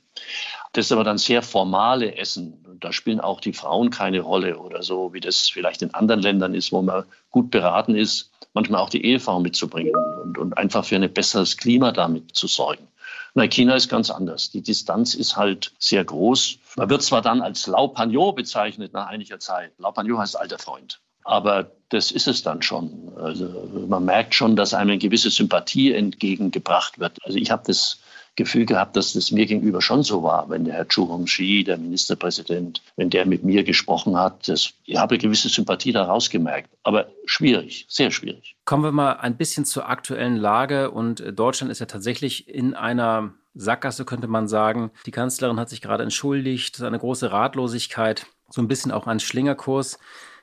[0.72, 2.64] Das ist aber dann sehr formale Essen.
[2.81, 6.55] Da spielen auch die Frauen keine Rolle oder so, wie das vielleicht in anderen Ländern
[6.55, 10.96] ist, wo man gut beraten ist, manchmal auch die Ehefrau mitzubringen und, und einfach für
[10.96, 12.87] ein besseres Klima damit zu sorgen.
[13.34, 14.50] Na, China ist ganz anders.
[14.50, 16.58] Die Distanz ist halt sehr groß.
[16.76, 19.72] Man wird zwar dann als Lau Pagnot bezeichnet nach einiger Zeit.
[19.78, 21.00] Lau Pagnot heißt alter Freund.
[21.24, 23.12] Aber das ist es dann schon.
[23.16, 27.18] Also man merkt schon, dass einem eine gewisse Sympathie entgegengebracht wird.
[27.24, 28.00] Also ich habe das
[28.38, 31.77] Gefühl gehabt, dass das mir gegenüber schon so war, wenn der Herr Chu Hongxi, der
[31.77, 34.48] Ministerpräsident, wenn der mit mir gesprochen hat.
[34.48, 38.57] Das, ich habe gewisse Sympathie daraus gemerkt, aber schwierig, sehr schwierig.
[38.64, 43.35] Kommen wir mal ein bisschen zur aktuellen Lage und Deutschland ist ja tatsächlich in einer
[43.55, 44.92] Sackgasse, könnte man sagen.
[45.05, 49.98] Die Kanzlerin hat sich gerade entschuldigt, eine große Ratlosigkeit, so ein bisschen auch ein Schlingerkurs.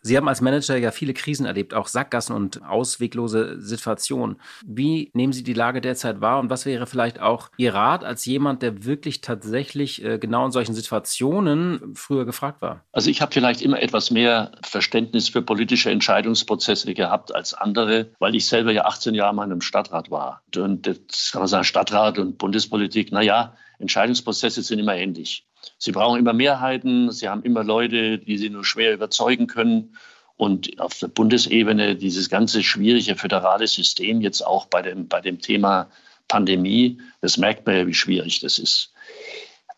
[0.05, 4.39] Sie haben als Manager ja viele Krisen erlebt, auch Sackgassen und ausweglose Situationen.
[4.63, 8.23] Wie nehmen Sie die Lage derzeit wahr und was wäre vielleicht auch Ihr Rat als
[8.23, 12.83] jemand, der wirklich tatsächlich äh, genau in solchen Situationen früher gefragt war?
[12.91, 18.35] Also ich habe vielleicht immer etwas mehr Verständnis für politische Entscheidungsprozesse gehabt als andere, weil
[18.35, 20.43] ich selber ja 18 Jahre mal im Stadtrat war.
[20.55, 25.47] Und jetzt kann man sagen, Stadtrat und Bundespolitik, naja, Entscheidungsprozesse sind immer ähnlich.
[25.77, 29.95] Sie brauchen immer Mehrheiten, sie haben immer Leute, die sie nur schwer überzeugen können.
[30.37, 35.39] Und auf der Bundesebene dieses ganze schwierige föderale System jetzt auch bei dem, bei dem
[35.39, 35.89] Thema
[36.27, 38.91] Pandemie, das merkt man ja, wie schwierig das ist.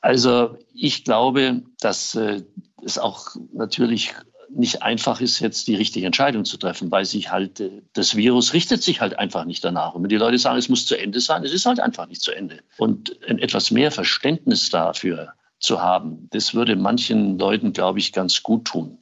[0.01, 2.41] Also ich glaube, dass äh,
[2.83, 4.13] es auch natürlich
[4.49, 8.53] nicht einfach ist, jetzt die richtige Entscheidung zu treffen, weil sich halt äh, das Virus
[8.53, 9.93] richtet sich halt einfach nicht danach.
[9.93, 12.21] Und wenn die Leute sagen, es muss zu Ende sein, es ist halt einfach nicht
[12.21, 12.59] zu Ende.
[12.77, 18.65] Und etwas mehr Verständnis dafür zu haben, das würde manchen Leuten, glaube ich, ganz gut
[18.65, 18.97] tun.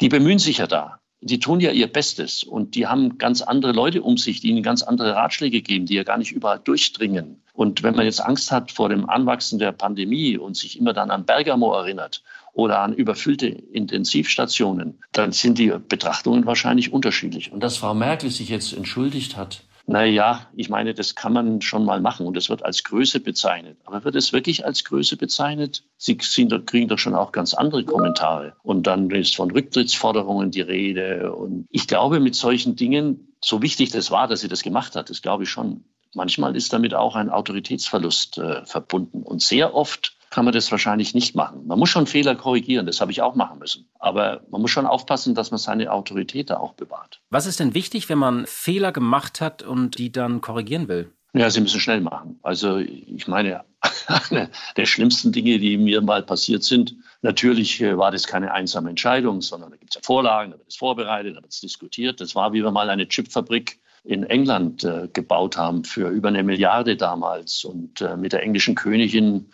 [0.00, 1.00] Die bemühen sich ja da.
[1.20, 4.62] Die tun ja ihr Bestes und die haben ganz andere Leute um sich, die ihnen
[4.62, 7.42] ganz andere Ratschläge geben, die ja gar nicht überall durchdringen.
[7.54, 11.10] Und wenn man jetzt Angst hat vor dem Anwachsen der Pandemie und sich immer dann
[11.10, 12.22] an Bergamo erinnert
[12.52, 17.50] oder an überfüllte Intensivstationen, dann sind die Betrachtungen wahrscheinlich unterschiedlich.
[17.50, 21.86] Und dass Frau Merkel sich jetzt entschuldigt hat, naja, ich meine, das kann man schon
[21.86, 23.78] mal machen und das wird als Größe bezeichnet.
[23.86, 25.82] Aber wird es wirklich als Größe bezeichnet?
[25.96, 28.54] Sie kriegen doch schon auch ganz andere Kommentare.
[28.62, 31.32] Und dann ist von Rücktrittsforderungen die Rede.
[31.32, 35.08] Und ich glaube, mit solchen Dingen, so wichtig das war, dass sie das gemacht hat,
[35.08, 35.84] das glaube ich schon.
[36.14, 39.22] Manchmal ist damit auch ein Autoritätsverlust äh, verbunden.
[39.22, 41.66] Und sehr oft kann man das wahrscheinlich nicht machen.
[41.66, 43.88] Man muss schon Fehler korrigieren, das habe ich auch machen müssen.
[43.98, 47.20] Aber man muss schon aufpassen, dass man seine Autorität da auch bewahrt.
[47.30, 51.12] Was ist denn wichtig, wenn man Fehler gemacht hat und die dann korrigieren will?
[51.34, 52.38] Ja, sie müssen schnell machen.
[52.42, 53.64] Also ich meine,
[54.30, 58.90] eine der schlimmsten Dinge, die mir mal passiert sind, natürlich äh, war das keine einsame
[58.90, 62.20] Entscheidung, sondern da gibt es ja Vorlagen, da wird es vorbereitet, da wird es diskutiert.
[62.20, 66.42] Das war, wie wir mal eine Chipfabrik in England äh, gebaut haben für über eine
[66.42, 69.50] Milliarde damals und äh, mit der englischen Königin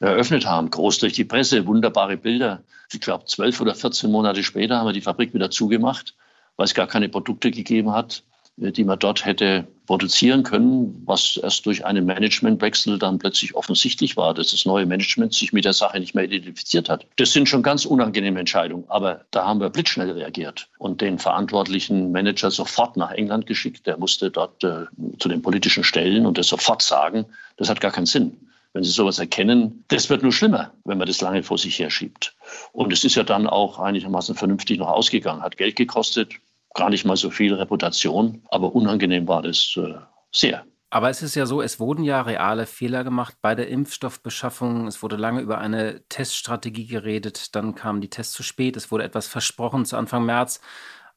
[0.00, 0.70] eröffnet haben.
[0.70, 2.62] Groß durch die Presse, wunderbare Bilder.
[2.92, 6.14] Ich glaube, zwölf oder 14 Monate später haben wir die Fabrik wieder zugemacht,
[6.56, 8.22] weil es gar keine Produkte gegeben hat,
[8.60, 14.16] äh, die man dort hätte produzieren können, was erst durch einen Managementwechsel dann plötzlich offensichtlich
[14.16, 17.06] war, dass das neue Management sich mit der Sache nicht mehr identifiziert hat.
[17.16, 22.12] Das sind schon ganz unangenehme Entscheidungen, aber da haben wir blitzschnell reagiert und den verantwortlichen
[22.12, 23.86] Manager sofort nach England geschickt.
[23.86, 24.84] Der musste dort äh,
[25.18, 27.24] zu den politischen Stellen und das sofort sagen,
[27.56, 31.06] das hat gar keinen Sinn wenn Sie sowas erkennen, das wird nur schlimmer, wenn man
[31.06, 32.36] das lange vor sich herschiebt.
[32.72, 36.34] Und es ist ja dann auch einigermaßen vernünftig noch ausgegangen, hat Geld gekostet,
[36.74, 39.94] gar nicht mal so viel Reputation, aber unangenehm war das äh,
[40.32, 40.64] sehr.
[40.90, 44.86] Aber es ist ja so, es wurden ja reale Fehler gemacht bei der Impfstoffbeschaffung.
[44.86, 47.54] Es wurde lange über eine Teststrategie geredet.
[47.54, 48.74] Dann kamen die Tests zu spät.
[48.74, 50.62] Es wurde etwas versprochen zu Anfang März.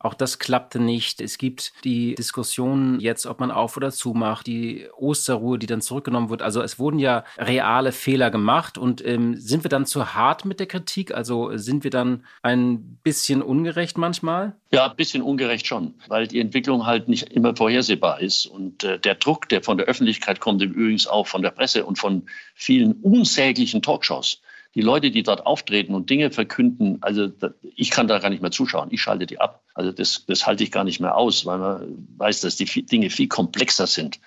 [0.03, 1.21] Auch das klappte nicht.
[1.21, 5.81] Es gibt die Diskussion jetzt, ob man auf oder zu macht, die Osterruhe, die dann
[5.81, 6.41] zurückgenommen wird.
[6.41, 10.59] Also es wurden ja reale Fehler gemacht und ähm, sind wir dann zu hart mit
[10.59, 11.13] der Kritik?
[11.13, 14.55] Also sind wir dann ein bisschen ungerecht manchmal?
[14.71, 18.47] Ja, ein bisschen ungerecht schon, weil die Entwicklung halt nicht immer vorhersehbar ist.
[18.47, 21.99] Und äh, der Druck, der von der Öffentlichkeit kommt, übrigens auch von der Presse und
[21.99, 22.23] von
[22.55, 24.41] vielen unsäglichen Talkshows,
[24.75, 27.29] die Leute, die dort auftreten und Dinge verkünden, also
[27.75, 28.89] ich kann da gar nicht mehr zuschauen.
[28.91, 29.63] Ich schalte die ab.
[29.73, 33.09] Also das, das halte ich gar nicht mehr aus, weil man weiß, dass die Dinge
[33.09, 34.19] viel komplexer sind.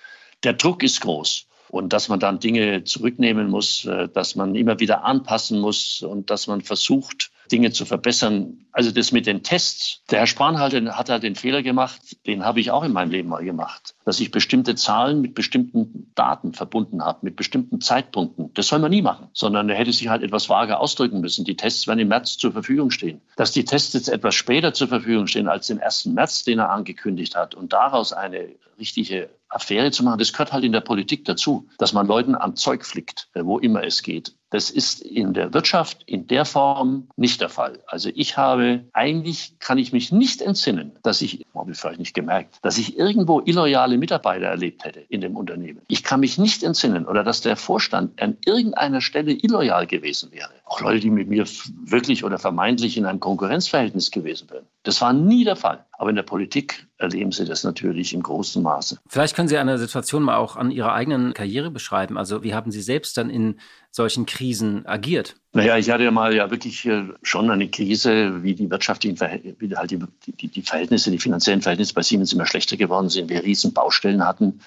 [0.43, 1.47] Der Druck ist groß.
[1.69, 6.29] Und dass man dann Dinge zurücknehmen muss, äh, dass man immer wieder anpassen muss und
[6.29, 8.65] dass man versucht, Dinge zu verbessern.
[8.71, 10.01] Also das mit den Tests.
[10.11, 13.11] Der Herr Spahn hat, hat halt den Fehler gemacht, den habe ich auch in meinem
[13.11, 18.53] Leben mal gemacht, dass ich bestimmte Zahlen mit bestimmten Daten verbunden habe, mit bestimmten Zeitpunkten.
[18.53, 21.45] Das soll man nie machen, sondern er hätte sich halt etwas vager ausdrücken müssen.
[21.45, 23.21] Die Tests werden im März zur Verfügung stehen.
[23.37, 26.07] Dass die Tests jetzt etwas später zur Verfügung stehen als den 1.
[26.07, 30.63] März, den er angekündigt hat und daraus eine richtige Affäre zu machen, das gehört halt
[30.63, 34.33] in der Politik dazu, dass man Leuten am Zeug flickt, wo immer es geht.
[34.49, 37.79] Das ist in der Wirtschaft in der Form nicht der Fall.
[37.87, 42.13] Also ich habe, eigentlich kann ich mich nicht entsinnen, dass ich, habe ich vielleicht nicht
[42.13, 45.81] gemerkt, dass ich irgendwo illoyale Mitarbeiter erlebt hätte in dem Unternehmen.
[45.87, 50.53] Ich kann mich nicht entsinnen oder dass der Vorstand an irgendeiner Stelle illoyal gewesen wäre.
[50.67, 51.45] Auch Leute, die mit mir
[51.85, 54.65] wirklich oder vermeintlich in einem Konkurrenzverhältnis gewesen wären.
[54.81, 55.85] Das war nie der Fall.
[55.91, 58.97] Aber in der Politik erleben Sie das natürlich im großen Maße.
[59.07, 62.17] Vielleicht können Sie eine Situation mal auch an Ihrer eigenen Karriere beschreiben.
[62.17, 63.59] Also wie haben Sie selbst dann in
[63.91, 65.35] solchen Krisen agiert?
[65.53, 69.55] Naja, ich hatte ja mal ja wirklich äh, schon eine Krise, wie die wirtschaftlichen Verhältnisse,
[69.59, 69.99] wie halt die,
[70.31, 73.29] die, die Verhältnisse, die finanziellen Verhältnisse bei Siemens immer schlechter geworden sind.
[73.29, 74.59] Wir riesen Baustellen hatten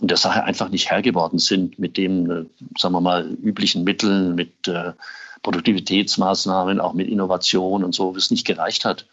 [0.00, 2.44] und der Sache einfach nicht Herr geworden sind mit dem, äh,
[2.76, 4.92] sagen wir mal, üblichen Mitteln, mit äh,
[5.44, 9.06] Produktivitätsmaßnahmen, auch mit Innovation und so, es nicht gereicht hat.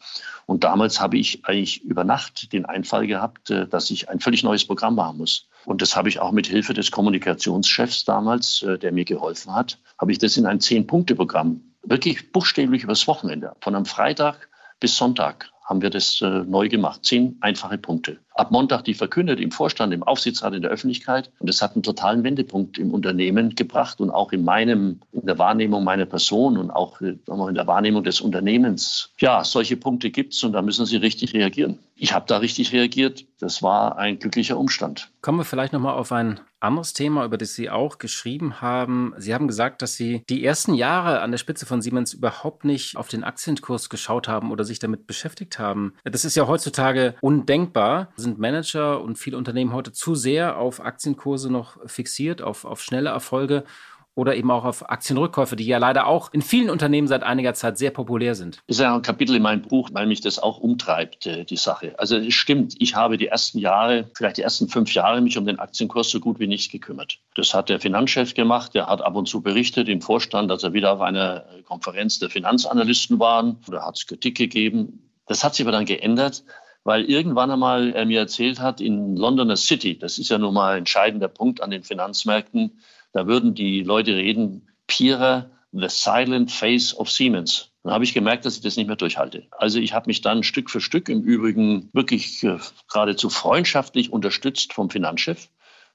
[0.48, 4.42] Und damals habe ich eigentlich über Nacht den Einfall gehabt, äh, dass ich ein völlig
[4.42, 5.48] neues Programm machen muss.
[5.66, 9.78] Und das habe ich auch mit Hilfe des Kommunikationschefs damals, äh, der mir geholfen hat,
[10.00, 15.52] habe ich das in ein Zehn-Punkte-Programm wirklich buchstäblich übers Wochenende, von am Freitag bis Sonntag
[15.66, 17.06] haben wir das äh, neu gemacht.
[17.06, 18.20] Zehn einfache Punkte.
[18.34, 21.32] Ab Montag die verkündet im Vorstand, im Aufsichtsrat, in der Öffentlichkeit.
[21.40, 25.38] Und das hat einen totalen Wendepunkt im Unternehmen gebracht und auch in meinem, in der
[25.38, 29.12] Wahrnehmung meiner Person und auch äh, in der Wahrnehmung des Unternehmens.
[29.20, 31.80] Ja, solche Punkte gibt es und da müssen Sie richtig reagieren.
[31.96, 33.26] Ich habe da richtig reagiert.
[33.40, 35.12] Das war ein glücklicher Umstand.
[35.22, 39.14] Kommen wir vielleicht nochmal auf ein anderes Thema, über das Sie auch geschrieben haben.
[39.18, 42.98] Sie haben gesagt, dass Sie die ersten Jahre an der Spitze von Siemens überhaupt nicht
[42.98, 45.94] auf den Aktienkurs geschaut haben oder sich damit beschäftigt haben.
[46.04, 48.10] Das ist ja heutzutage undenkbar.
[48.22, 53.10] Sind Manager und viele Unternehmen heute zu sehr auf Aktienkurse noch fixiert, auf, auf schnelle
[53.10, 53.66] Erfolge
[54.14, 57.78] oder eben auch auf Aktienrückkäufe, die ja leider auch in vielen Unternehmen seit einiger Zeit
[57.78, 58.58] sehr populär sind.
[58.68, 61.58] Das ist ja ein Kapitel in meinem Buch, weil mich das auch umtreibt, äh, die
[61.58, 61.98] Sache.
[61.98, 65.46] Also es stimmt, ich habe die ersten Jahre, vielleicht die ersten fünf Jahre, mich um
[65.46, 67.20] den Aktienkurs so gut wie nicht gekümmert.
[67.36, 70.74] Das hat der Finanzchef gemacht, der hat ab und zu berichtet im Vorstand, dass er
[70.74, 75.08] wieder auf einer Konferenz der Finanzanalysten war oder hat es Kritik gegeben.
[75.28, 76.44] Das hat sich aber dann geändert,
[76.84, 80.74] weil irgendwann einmal er mir erzählt hat, in Londoner City, das ist ja nun mal
[80.74, 82.80] ein entscheidender Punkt an den Finanzmärkten,
[83.14, 87.72] da würden die Leute reden, Pira, the silent face of Siemens.
[87.84, 89.48] Dann habe ich gemerkt, dass ich das nicht mehr durchhalte.
[89.52, 92.58] Also ich habe mich dann Stück für Stück im Übrigen wirklich äh,
[92.92, 95.50] geradezu freundschaftlich unterstützt vom Finanzchef,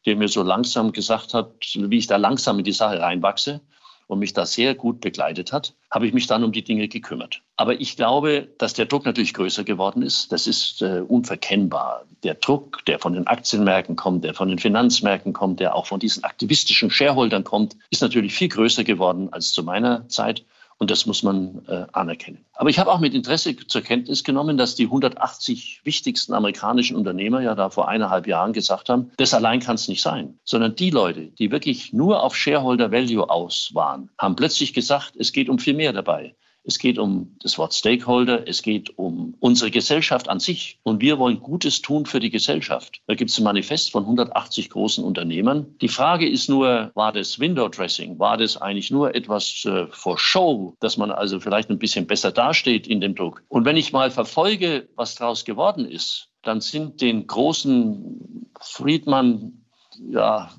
[0.05, 3.61] der mir so langsam gesagt hat, wie ich da langsam in die Sache reinwachse
[4.07, 7.43] und mich da sehr gut begleitet hat, habe ich mich dann um die Dinge gekümmert.
[7.57, 10.33] Aber ich glaube, dass der Druck natürlich größer geworden ist.
[10.33, 12.05] Das ist äh, unverkennbar.
[12.23, 16.01] Der Druck, der von den Aktienmärkten kommt, der von den Finanzmärkten kommt, der auch von
[16.01, 20.45] diesen aktivistischen Shareholdern kommt, ist natürlich viel größer geworden als zu meiner Zeit.
[20.79, 22.45] Und das muss man äh, anerkennen.
[22.53, 27.41] Aber ich habe auch mit Interesse zur Kenntnis genommen, dass die 180 wichtigsten amerikanischen Unternehmer
[27.41, 30.91] ja da vor eineinhalb Jahren gesagt haben, das allein kann es nicht sein, sondern die
[30.91, 35.59] Leute, die wirklich nur auf Shareholder Value aus waren, haben plötzlich gesagt, es geht um
[35.59, 36.35] viel mehr dabei.
[36.67, 40.81] Es geht um das Wort Stakeholder, es geht um unsere Gesellschaft an sich.
[40.83, 43.01] Und wir wollen Gutes tun für die Gesellschaft.
[43.07, 45.77] Da gibt es ein Manifest von 180 großen Unternehmern.
[45.81, 48.19] Die Frage ist nur, war das Window Dressing?
[48.19, 52.33] War das eigentlich nur etwas äh, for Show, dass man also vielleicht ein bisschen besser
[52.33, 53.45] dasteht in dem Druck?
[53.49, 59.66] Und wenn ich mal verfolge, was daraus geworden ist, dann sind den großen Friedman,
[60.09, 60.51] ja,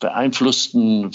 [0.00, 1.10] beeinflussten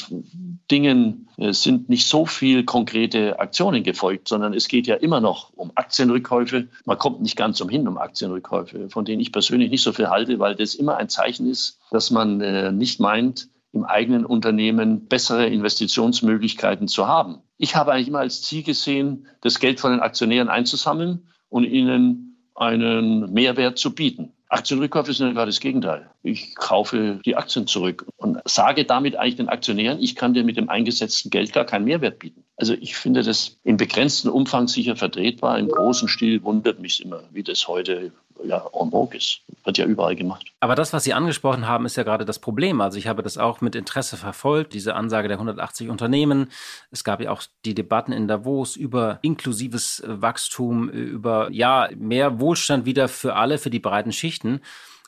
[0.70, 5.52] Dingen äh, sind nicht so viel konkrete Aktionen gefolgt, sondern es geht ja immer noch
[5.56, 6.68] um Aktienrückkäufe.
[6.86, 10.40] Man kommt nicht ganz umhin um Aktienrückkäufe, von denen ich persönlich nicht so viel halte,
[10.40, 15.48] weil das immer ein Zeichen ist, dass man äh, nicht meint, im eigenen Unternehmen bessere
[15.48, 17.38] Investitionsmöglichkeiten zu haben.
[17.58, 22.50] Ich habe eigentlich immer als Ziel gesehen, das Geld von den Aktionären einzusammeln und ihnen
[22.56, 24.34] einen Mehrwert zu bieten.
[24.52, 26.10] Aktienrückkauf ist gerade das Gegenteil.
[26.24, 30.58] Ich kaufe die Aktien zurück und sage damit eigentlich den Aktionären, ich kann dir mit
[30.58, 32.44] dem eingesetzten Geld gar keinen Mehrwert bieten.
[32.58, 35.58] Also ich finde das im begrenzten Umfang sicher vertretbar.
[35.58, 38.12] Im großen Stil wundert mich immer, wie das heute
[38.44, 39.42] ja en vogue ist.
[39.72, 40.52] Wird ja überall gemacht.
[40.60, 42.82] Aber das, was Sie angesprochen haben, ist ja gerade das Problem.
[42.82, 46.50] Also ich habe das auch mit Interesse verfolgt, diese Ansage der 180 Unternehmen.
[46.92, 52.86] Es gab ja auch die Debatten in Davos über inklusives Wachstum, über ja mehr Wohlstand
[52.86, 54.60] wieder für alle, für die breiten Schichten.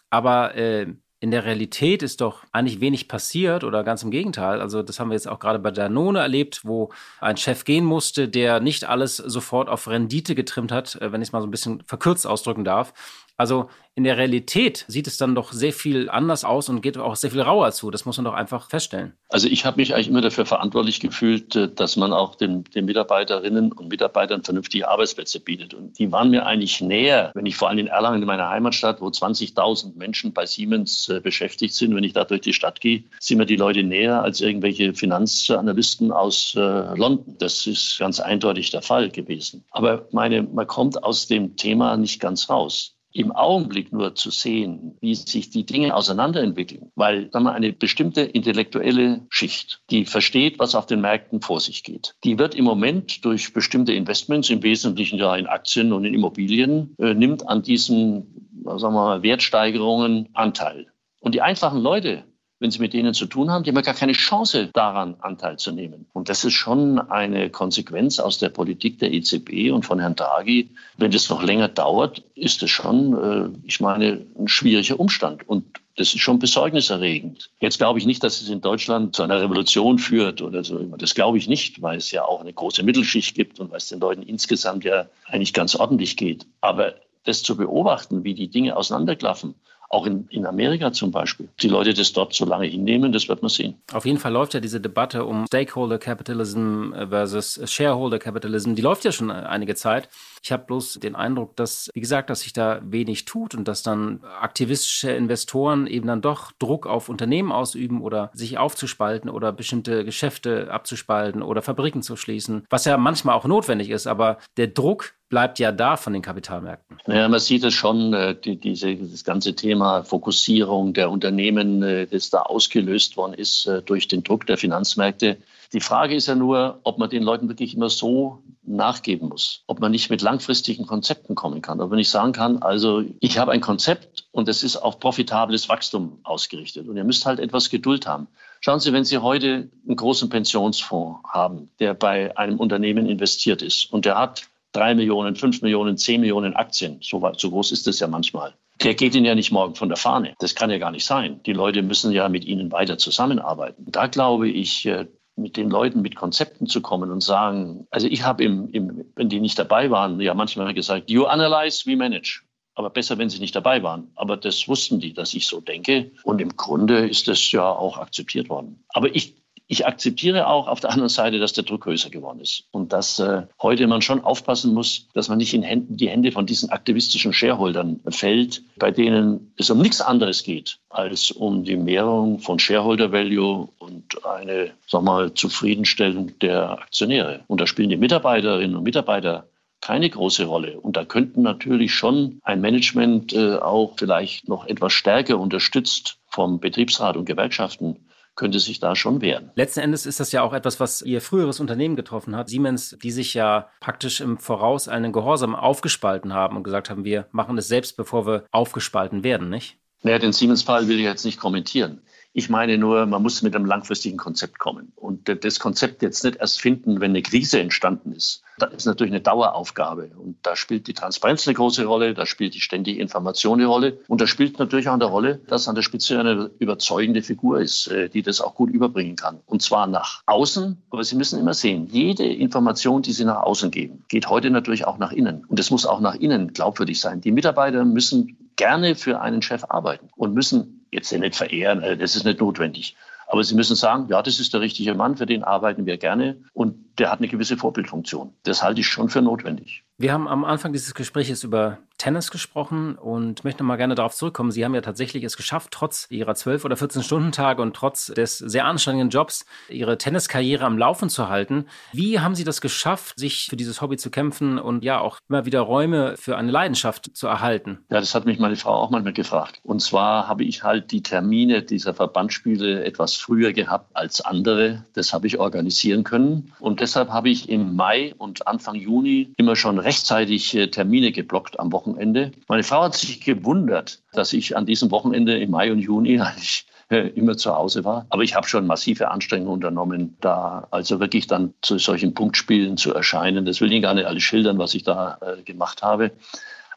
[0.09, 4.61] Aber äh, in der Realität ist doch eigentlich wenig passiert oder ganz im Gegenteil.
[4.61, 8.29] Also das haben wir jetzt auch gerade bei Danone erlebt, wo ein Chef gehen musste,
[8.29, 11.51] der nicht alles sofort auf Rendite getrimmt hat, äh, wenn ich es mal so ein
[11.51, 12.93] bisschen verkürzt ausdrücken darf,
[13.37, 17.15] also in der Realität sieht es dann doch sehr viel anders aus und geht auch
[17.15, 17.91] sehr viel rauer zu.
[17.91, 19.13] Das muss man doch einfach feststellen.
[19.29, 22.85] Also ich habe mich eigentlich immer dafür verantwortlich gefühlt, äh, dass man auch den, den
[22.85, 25.75] Mitarbeiterinnen und Mitarbeitern vernünftige Arbeitsplätze bietet.
[25.75, 28.99] Und die waren mir eigentlich näher, wenn ich vor allem in Erlangen, in meiner Heimatstadt,
[28.99, 33.03] wo 20.000 Menschen bei Siemens äh, beschäftigt sind, wenn ich da durch die Stadt gehe,
[33.19, 37.35] sind mir die Leute näher als irgendwelche Finanzanalysten aus äh, London.
[37.37, 39.63] Das ist ganz eindeutig der Fall gewesen.
[39.69, 44.97] Aber meine, man kommt aus dem Thema nicht ganz raus im Augenblick nur zu sehen,
[44.99, 50.87] wie sich die Dinge auseinanderentwickeln, weil sagen eine bestimmte intellektuelle Schicht, die versteht, was auf
[50.87, 55.35] den Märkten vor sich geht, die wird im Moment durch bestimmte Investments, im Wesentlichen ja
[55.35, 60.87] in Aktien und in Immobilien, äh, nimmt an diesen sagen wir mal, Wertsteigerungen Anteil.
[61.19, 62.23] Und die einfachen Leute,
[62.63, 65.73] wenn Sie mit denen zu tun haben, die haben gar keine Chance daran, Anteil zu
[65.73, 66.05] nehmen.
[66.13, 70.69] Und das ist schon eine Konsequenz aus der Politik der EZB und von Herrn Draghi.
[70.97, 75.45] Wenn das noch länger dauert, ist das schon, äh, ich meine, ein schwieriger Umstand.
[75.45, 75.65] Und
[75.97, 77.49] das ist schon besorgniserregend.
[77.59, 80.79] Jetzt glaube ich nicht, dass es in Deutschland zu einer Revolution führt oder so.
[80.79, 83.89] Das glaube ich nicht, weil es ja auch eine große Mittelschicht gibt und weil es
[83.89, 86.45] den Leuten insgesamt ja eigentlich ganz ordentlich geht.
[86.61, 86.93] Aber
[87.25, 89.55] das zu beobachten, wie die Dinge auseinanderklaffen
[89.93, 91.47] auch in, in Amerika zum Beispiel.
[91.61, 93.75] Die Leute das dort so lange hinnehmen, das wird man sehen.
[93.91, 99.05] Auf jeden Fall läuft ja diese Debatte um Stakeholder Capitalism versus Shareholder Capitalism, die läuft
[99.05, 100.09] ja schon einige Zeit.
[100.41, 103.83] Ich habe bloß den Eindruck, dass, wie gesagt, dass sich da wenig tut und dass
[103.83, 110.03] dann aktivistische Investoren eben dann doch Druck auf Unternehmen ausüben oder sich aufzuspalten oder bestimmte
[110.03, 114.07] Geschäfte abzuspalten oder Fabriken zu schließen, was ja manchmal auch notwendig ist.
[114.07, 116.95] Aber der Druck bleibt ja da von den Kapitalmärkten.
[117.07, 122.05] Ja, man sieht es schon, äh, die, diese, das ganze Thema Fokussierung der Unternehmen, äh,
[122.05, 125.37] das da ausgelöst worden ist äh, durch den Druck der Finanzmärkte.
[125.73, 129.79] Die Frage ist ja nur, ob man den Leuten wirklich immer so nachgeben muss, ob
[129.79, 131.81] man nicht mit langfristigen Konzepten kommen kann.
[131.81, 135.67] Aber wenn ich sagen kann, also ich habe ein Konzept und es ist auf profitables
[135.67, 138.27] Wachstum ausgerichtet und ihr müsst halt etwas Geduld haben.
[138.61, 143.91] Schauen Sie, wenn Sie heute einen großen Pensionsfonds haben, der bei einem Unternehmen investiert ist
[143.91, 146.99] und der hat drei Millionen, fünf Millionen, zehn Millionen Aktien.
[147.01, 148.53] So, so groß ist es ja manchmal.
[148.83, 150.33] Der geht Ihnen ja nicht morgen von der Fahne.
[150.39, 151.39] Das kann ja gar nicht sein.
[151.45, 153.85] Die Leute müssen ja mit Ihnen weiter zusammenarbeiten.
[153.87, 155.05] Da glaube ich, äh,
[155.35, 159.29] mit den Leuten mit Konzepten zu kommen und sagen, also ich habe im, im, wenn
[159.29, 162.41] die nicht dabei waren, ja manchmal gesagt, you analyze, we manage.
[162.75, 164.11] Aber besser, wenn sie nicht dabei waren.
[164.15, 166.11] Aber das wussten die, dass ich so denke.
[166.23, 168.83] Und im Grunde ist das ja auch akzeptiert worden.
[168.89, 172.65] Aber ich ich akzeptiere auch auf der anderen Seite, dass der Druck größer geworden ist
[172.71, 176.31] und dass äh, heute man schon aufpassen muss, dass man nicht in Händen, die Hände
[176.31, 181.77] von diesen aktivistischen Shareholdern fällt, bei denen es um nichts anderes geht als um die
[181.77, 187.41] Mehrung von Shareholder Value und eine, sag mal, Zufriedenstellung der Aktionäre.
[187.47, 189.47] Und da spielen die Mitarbeiterinnen und Mitarbeiter
[189.81, 190.79] keine große Rolle.
[190.79, 196.59] Und da könnten natürlich schon ein Management äh, auch vielleicht noch etwas stärker unterstützt vom
[196.59, 197.97] Betriebsrat und Gewerkschaften
[198.35, 199.51] könnte sich da schon wehren.
[199.55, 202.49] Letzten Endes ist das ja auch etwas, was Ihr früheres Unternehmen getroffen hat.
[202.49, 207.27] Siemens, die sich ja praktisch im Voraus einen Gehorsam aufgespalten haben und gesagt haben, wir
[207.31, 209.77] machen es selbst, bevor wir aufgespalten werden, nicht?
[210.01, 212.01] Naja, den Siemens-Fall will ich jetzt nicht kommentieren.
[212.35, 214.91] Ich meine nur, man muss mit einem langfristigen Konzept kommen.
[214.95, 218.41] Und das Konzept jetzt nicht erst finden, wenn eine Krise entstanden ist.
[218.57, 220.09] Das ist natürlich eine Daueraufgabe.
[220.17, 223.99] Und da spielt die Transparenz eine große Rolle, da spielt die ständige Information eine Rolle.
[224.07, 227.87] Und da spielt natürlich auch eine Rolle, dass an der Spitze eine überzeugende Figur ist,
[227.87, 229.39] äh, die das auch gut überbringen kann.
[229.45, 233.69] Und zwar nach außen, aber Sie müssen immer sehen, jede Information, die Sie nach außen
[233.69, 235.45] geben, geht heute natürlich auch nach innen.
[235.47, 237.21] Und es muss auch nach innen glaubwürdig sein.
[237.21, 242.15] Die Mitarbeiter müssen gerne für einen Chef arbeiten und müssen jetzt nicht verehren, äh, das
[242.15, 242.95] ist nicht notwendig.
[243.27, 246.37] Aber Sie müssen sagen, ja, das ist der richtige Mann, für den arbeiten wir gerne
[246.53, 248.33] und der hat eine gewisse Vorbildfunktion.
[248.43, 249.83] Das halte ich schon für notwendig.
[249.97, 254.51] Wir haben am Anfang dieses Gesprächs über Tennis gesprochen und möchte mal gerne darauf zurückkommen.
[254.51, 258.07] Sie haben ja tatsächlich es geschafft, trotz Ihrer 12 oder 14 Stunden Tage und trotz
[258.07, 261.65] des sehr anstrengenden Jobs, Ihre Tenniskarriere am Laufen zu halten.
[261.93, 265.45] Wie haben Sie das geschafft, sich für dieses Hobby zu kämpfen und ja auch immer
[265.45, 267.79] wieder Räume für eine Leidenschaft zu erhalten?
[267.89, 269.61] Ja, das hat mich meine Frau auch manchmal gefragt.
[269.63, 274.83] Und zwar habe ich halt die Termine dieser Verbandsspiele etwas früher gehabt als andere.
[274.91, 276.51] Das habe ich organisieren können.
[276.59, 281.61] Und deshalb habe ich im Mai und Anfang Juni immer schon rechtzeitig äh, Termine geblockt
[281.61, 282.31] am Wochenende Wochenende.
[282.47, 286.65] Meine Frau hat sich gewundert, dass ich an diesem Wochenende im Mai und Juni eigentlich
[286.89, 288.05] äh, immer zu Hause war.
[288.09, 292.93] Aber ich habe schon massive Anstrengungen unternommen, da also wirklich dann zu solchen Punktspielen zu
[292.93, 293.45] erscheinen.
[293.45, 296.11] Das will ich gar nicht alles schildern, was ich da äh, gemacht habe.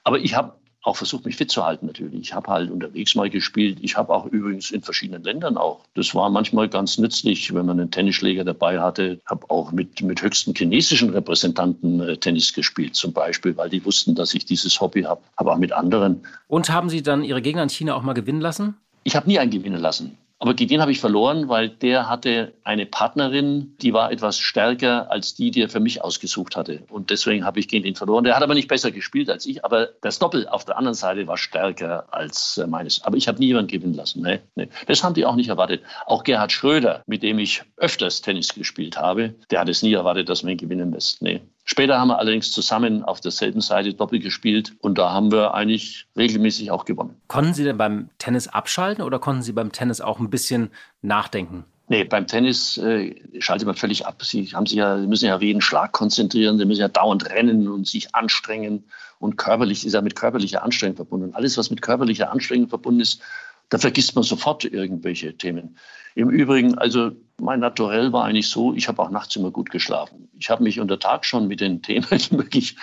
[0.05, 0.53] Aber ich habe
[0.87, 2.21] auch versucht, mich fit zu halten natürlich.
[2.21, 3.79] Ich habe halt unterwegs mal gespielt.
[3.83, 5.81] Ich habe auch übrigens in verschiedenen Ländern auch.
[5.95, 9.19] Das war manchmal ganz nützlich, wenn man einen Tennisschläger dabei hatte.
[9.21, 13.85] Ich habe auch mit, mit höchsten chinesischen Repräsentanten äh, Tennis gespielt zum Beispiel, weil die
[13.85, 15.21] wussten, dass ich dieses Hobby habe.
[15.35, 16.23] Aber auch mit anderen.
[16.47, 18.77] Und haben Sie dann Ihre Gegner in China auch mal gewinnen lassen?
[19.03, 20.17] Ich habe nie einen gewinnen lassen.
[20.47, 25.11] Aber gegen den habe ich verloren, weil der hatte eine Partnerin, die war etwas stärker
[25.11, 26.85] als die, die er für mich ausgesucht hatte.
[26.89, 28.23] Und deswegen habe ich gegen den verloren.
[28.23, 31.27] Der hat aber nicht besser gespielt als ich, aber das Doppel auf der anderen Seite
[31.27, 33.03] war stärker als äh, meines.
[33.03, 34.23] Aber ich habe nie jemanden gewinnen lassen.
[34.23, 34.69] Nee, nee.
[34.87, 35.83] Das haben die auch nicht erwartet.
[36.07, 40.29] Auch Gerhard Schröder, mit dem ich öfters Tennis gespielt habe, der hat es nie erwartet,
[40.29, 41.23] dass man ihn gewinnen lässt.
[41.23, 41.41] Nee.
[41.69, 46.07] Später haben wir allerdings zusammen auf derselben Seite Doppel gespielt und da haben wir eigentlich
[46.17, 47.21] regelmäßig auch gewonnen.
[47.27, 50.71] Konnten Sie denn beim Tennis abschalten oder konnten Sie beim Tennis auch ein bisschen
[51.03, 51.65] nachdenken?
[51.89, 54.23] Nee, beim Tennis äh, schaltet man völlig ab.
[54.23, 57.67] Sie, haben sich ja, Sie müssen ja jeden Schlag konzentrieren, Sie müssen ja dauernd rennen
[57.67, 58.85] und sich anstrengen.
[59.19, 61.27] Und körperlich ist ja mit körperlicher Anstrengung verbunden.
[61.27, 63.23] Und alles, was mit körperlicher Anstrengung verbunden ist,
[63.69, 65.77] da vergisst man sofort irgendwelche Themen.
[66.15, 70.29] Im Übrigen, also mein Naturell war eigentlich so, ich habe auch nachts immer gut geschlafen.
[70.39, 72.77] Ich habe mich unter Tag schon mit den Themen wirklich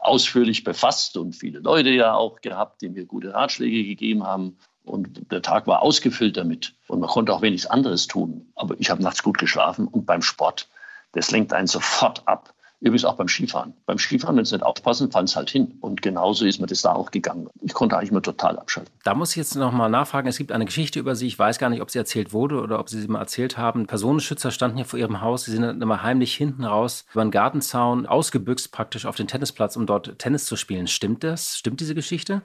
[0.00, 4.58] ausführlich befasst und viele Leute ja auch gehabt, die mir gute Ratschläge gegeben haben.
[4.84, 6.74] Und der Tag war ausgefüllt damit.
[6.86, 8.50] Und man konnte auch wenig anderes tun.
[8.54, 10.68] Aber ich habe nachts gut geschlafen und beim Sport,
[11.12, 12.54] das lenkt einen sofort ab.
[12.80, 13.74] Übrigens auch beim Skifahren.
[13.86, 15.78] Beim Skifahren, wenn sie nicht aufpassen, fallen sie halt hin.
[15.80, 17.48] Und genauso ist mir das da auch gegangen.
[17.60, 18.92] Ich konnte eigentlich immer total abschalten.
[19.02, 20.28] Da muss ich jetzt nochmal nachfragen.
[20.28, 21.26] Es gibt eine Geschichte über Sie.
[21.26, 23.86] Ich weiß gar nicht, ob sie erzählt wurde oder ob Sie sie mal erzählt haben.
[23.86, 25.44] Personenschützer standen hier vor Ihrem Haus.
[25.44, 29.74] Sie sind dann immer heimlich hinten raus über einen Gartenzaun ausgebüxt praktisch auf den Tennisplatz,
[29.76, 30.86] um dort Tennis zu spielen.
[30.86, 31.56] Stimmt das?
[31.56, 32.42] Stimmt diese Geschichte?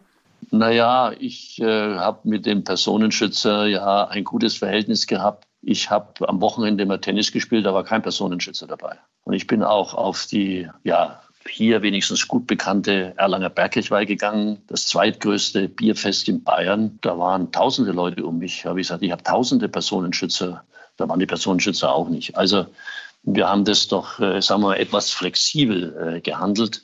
[0.52, 5.48] Naja, ich äh, habe mit dem Personenschützer ja ein gutes Verhältnis gehabt.
[5.64, 8.97] Ich habe am Wochenende immer Tennis gespielt, da war kein Personenschützer dabei.
[9.24, 14.88] Und ich bin auch auf die, ja, hier wenigstens gut bekannte Erlanger Bergkirchweih gegangen, das
[14.88, 16.97] zweitgrößte Bierfest in Bayern.
[17.01, 18.66] Da waren tausende Leute um mich.
[18.66, 20.64] Habe ich gesagt, ich habe tausende Personenschützer.
[20.97, 22.38] Da waren die Personenschützer auch nicht.
[22.38, 22.66] Also
[23.24, 26.84] wir haben das doch, äh, sagen wir mal, etwas flexibel äh, gehandelt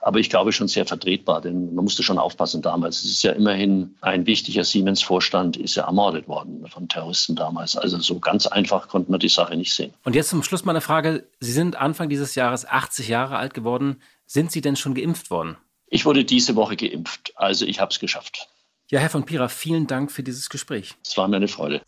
[0.00, 3.04] aber ich glaube schon sehr vertretbar, denn man musste schon aufpassen damals.
[3.04, 7.76] Es ist ja immerhin ein wichtiger Siemens-Vorstand ist ja ermordet worden von Terroristen damals.
[7.76, 9.92] Also so ganz einfach konnte man die Sache nicht sehen.
[10.04, 11.26] Und jetzt zum Schluss meine Frage.
[11.40, 14.00] Sie sind Anfang dieses Jahres 80 Jahre alt geworden.
[14.26, 15.56] Sind Sie denn schon geimpft worden?
[15.86, 17.32] Ich wurde diese Woche geimpft.
[17.34, 18.48] Also ich habe es geschafft.
[18.90, 20.94] Ja, Herr von Pira, vielen Dank für dieses Gespräch.
[21.04, 21.80] Es war mir eine Freude.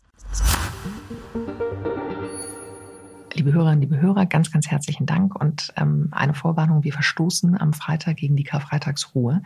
[3.35, 7.73] Liebe Hörerinnen, liebe Hörer, ganz, ganz herzlichen Dank und ähm, eine Vorwarnung, wir verstoßen am
[7.73, 9.41] Freitag gegen die Karfreitagsruhe.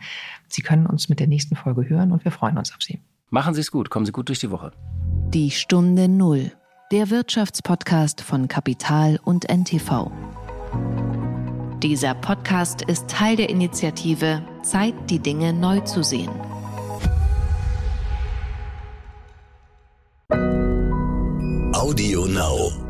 [0.46, 3.00] Sie können uns mit der nächsten Folge hören und wir freuen uns auf Sie.
[3.30, 4.72] Machen Sie es gut, kommen Sie gut durch die Woche.
[5.32, 6.52] Die Stunde Null,
[6.92, 10.10] der Wirtschaftspodcast von Kapital und NTV.
[11.82, 16.30] Dieser Podcast ist Teil der Initiative Zeit, die Dinge neu zu sehen.
[21.72, 22.87] Audio Now.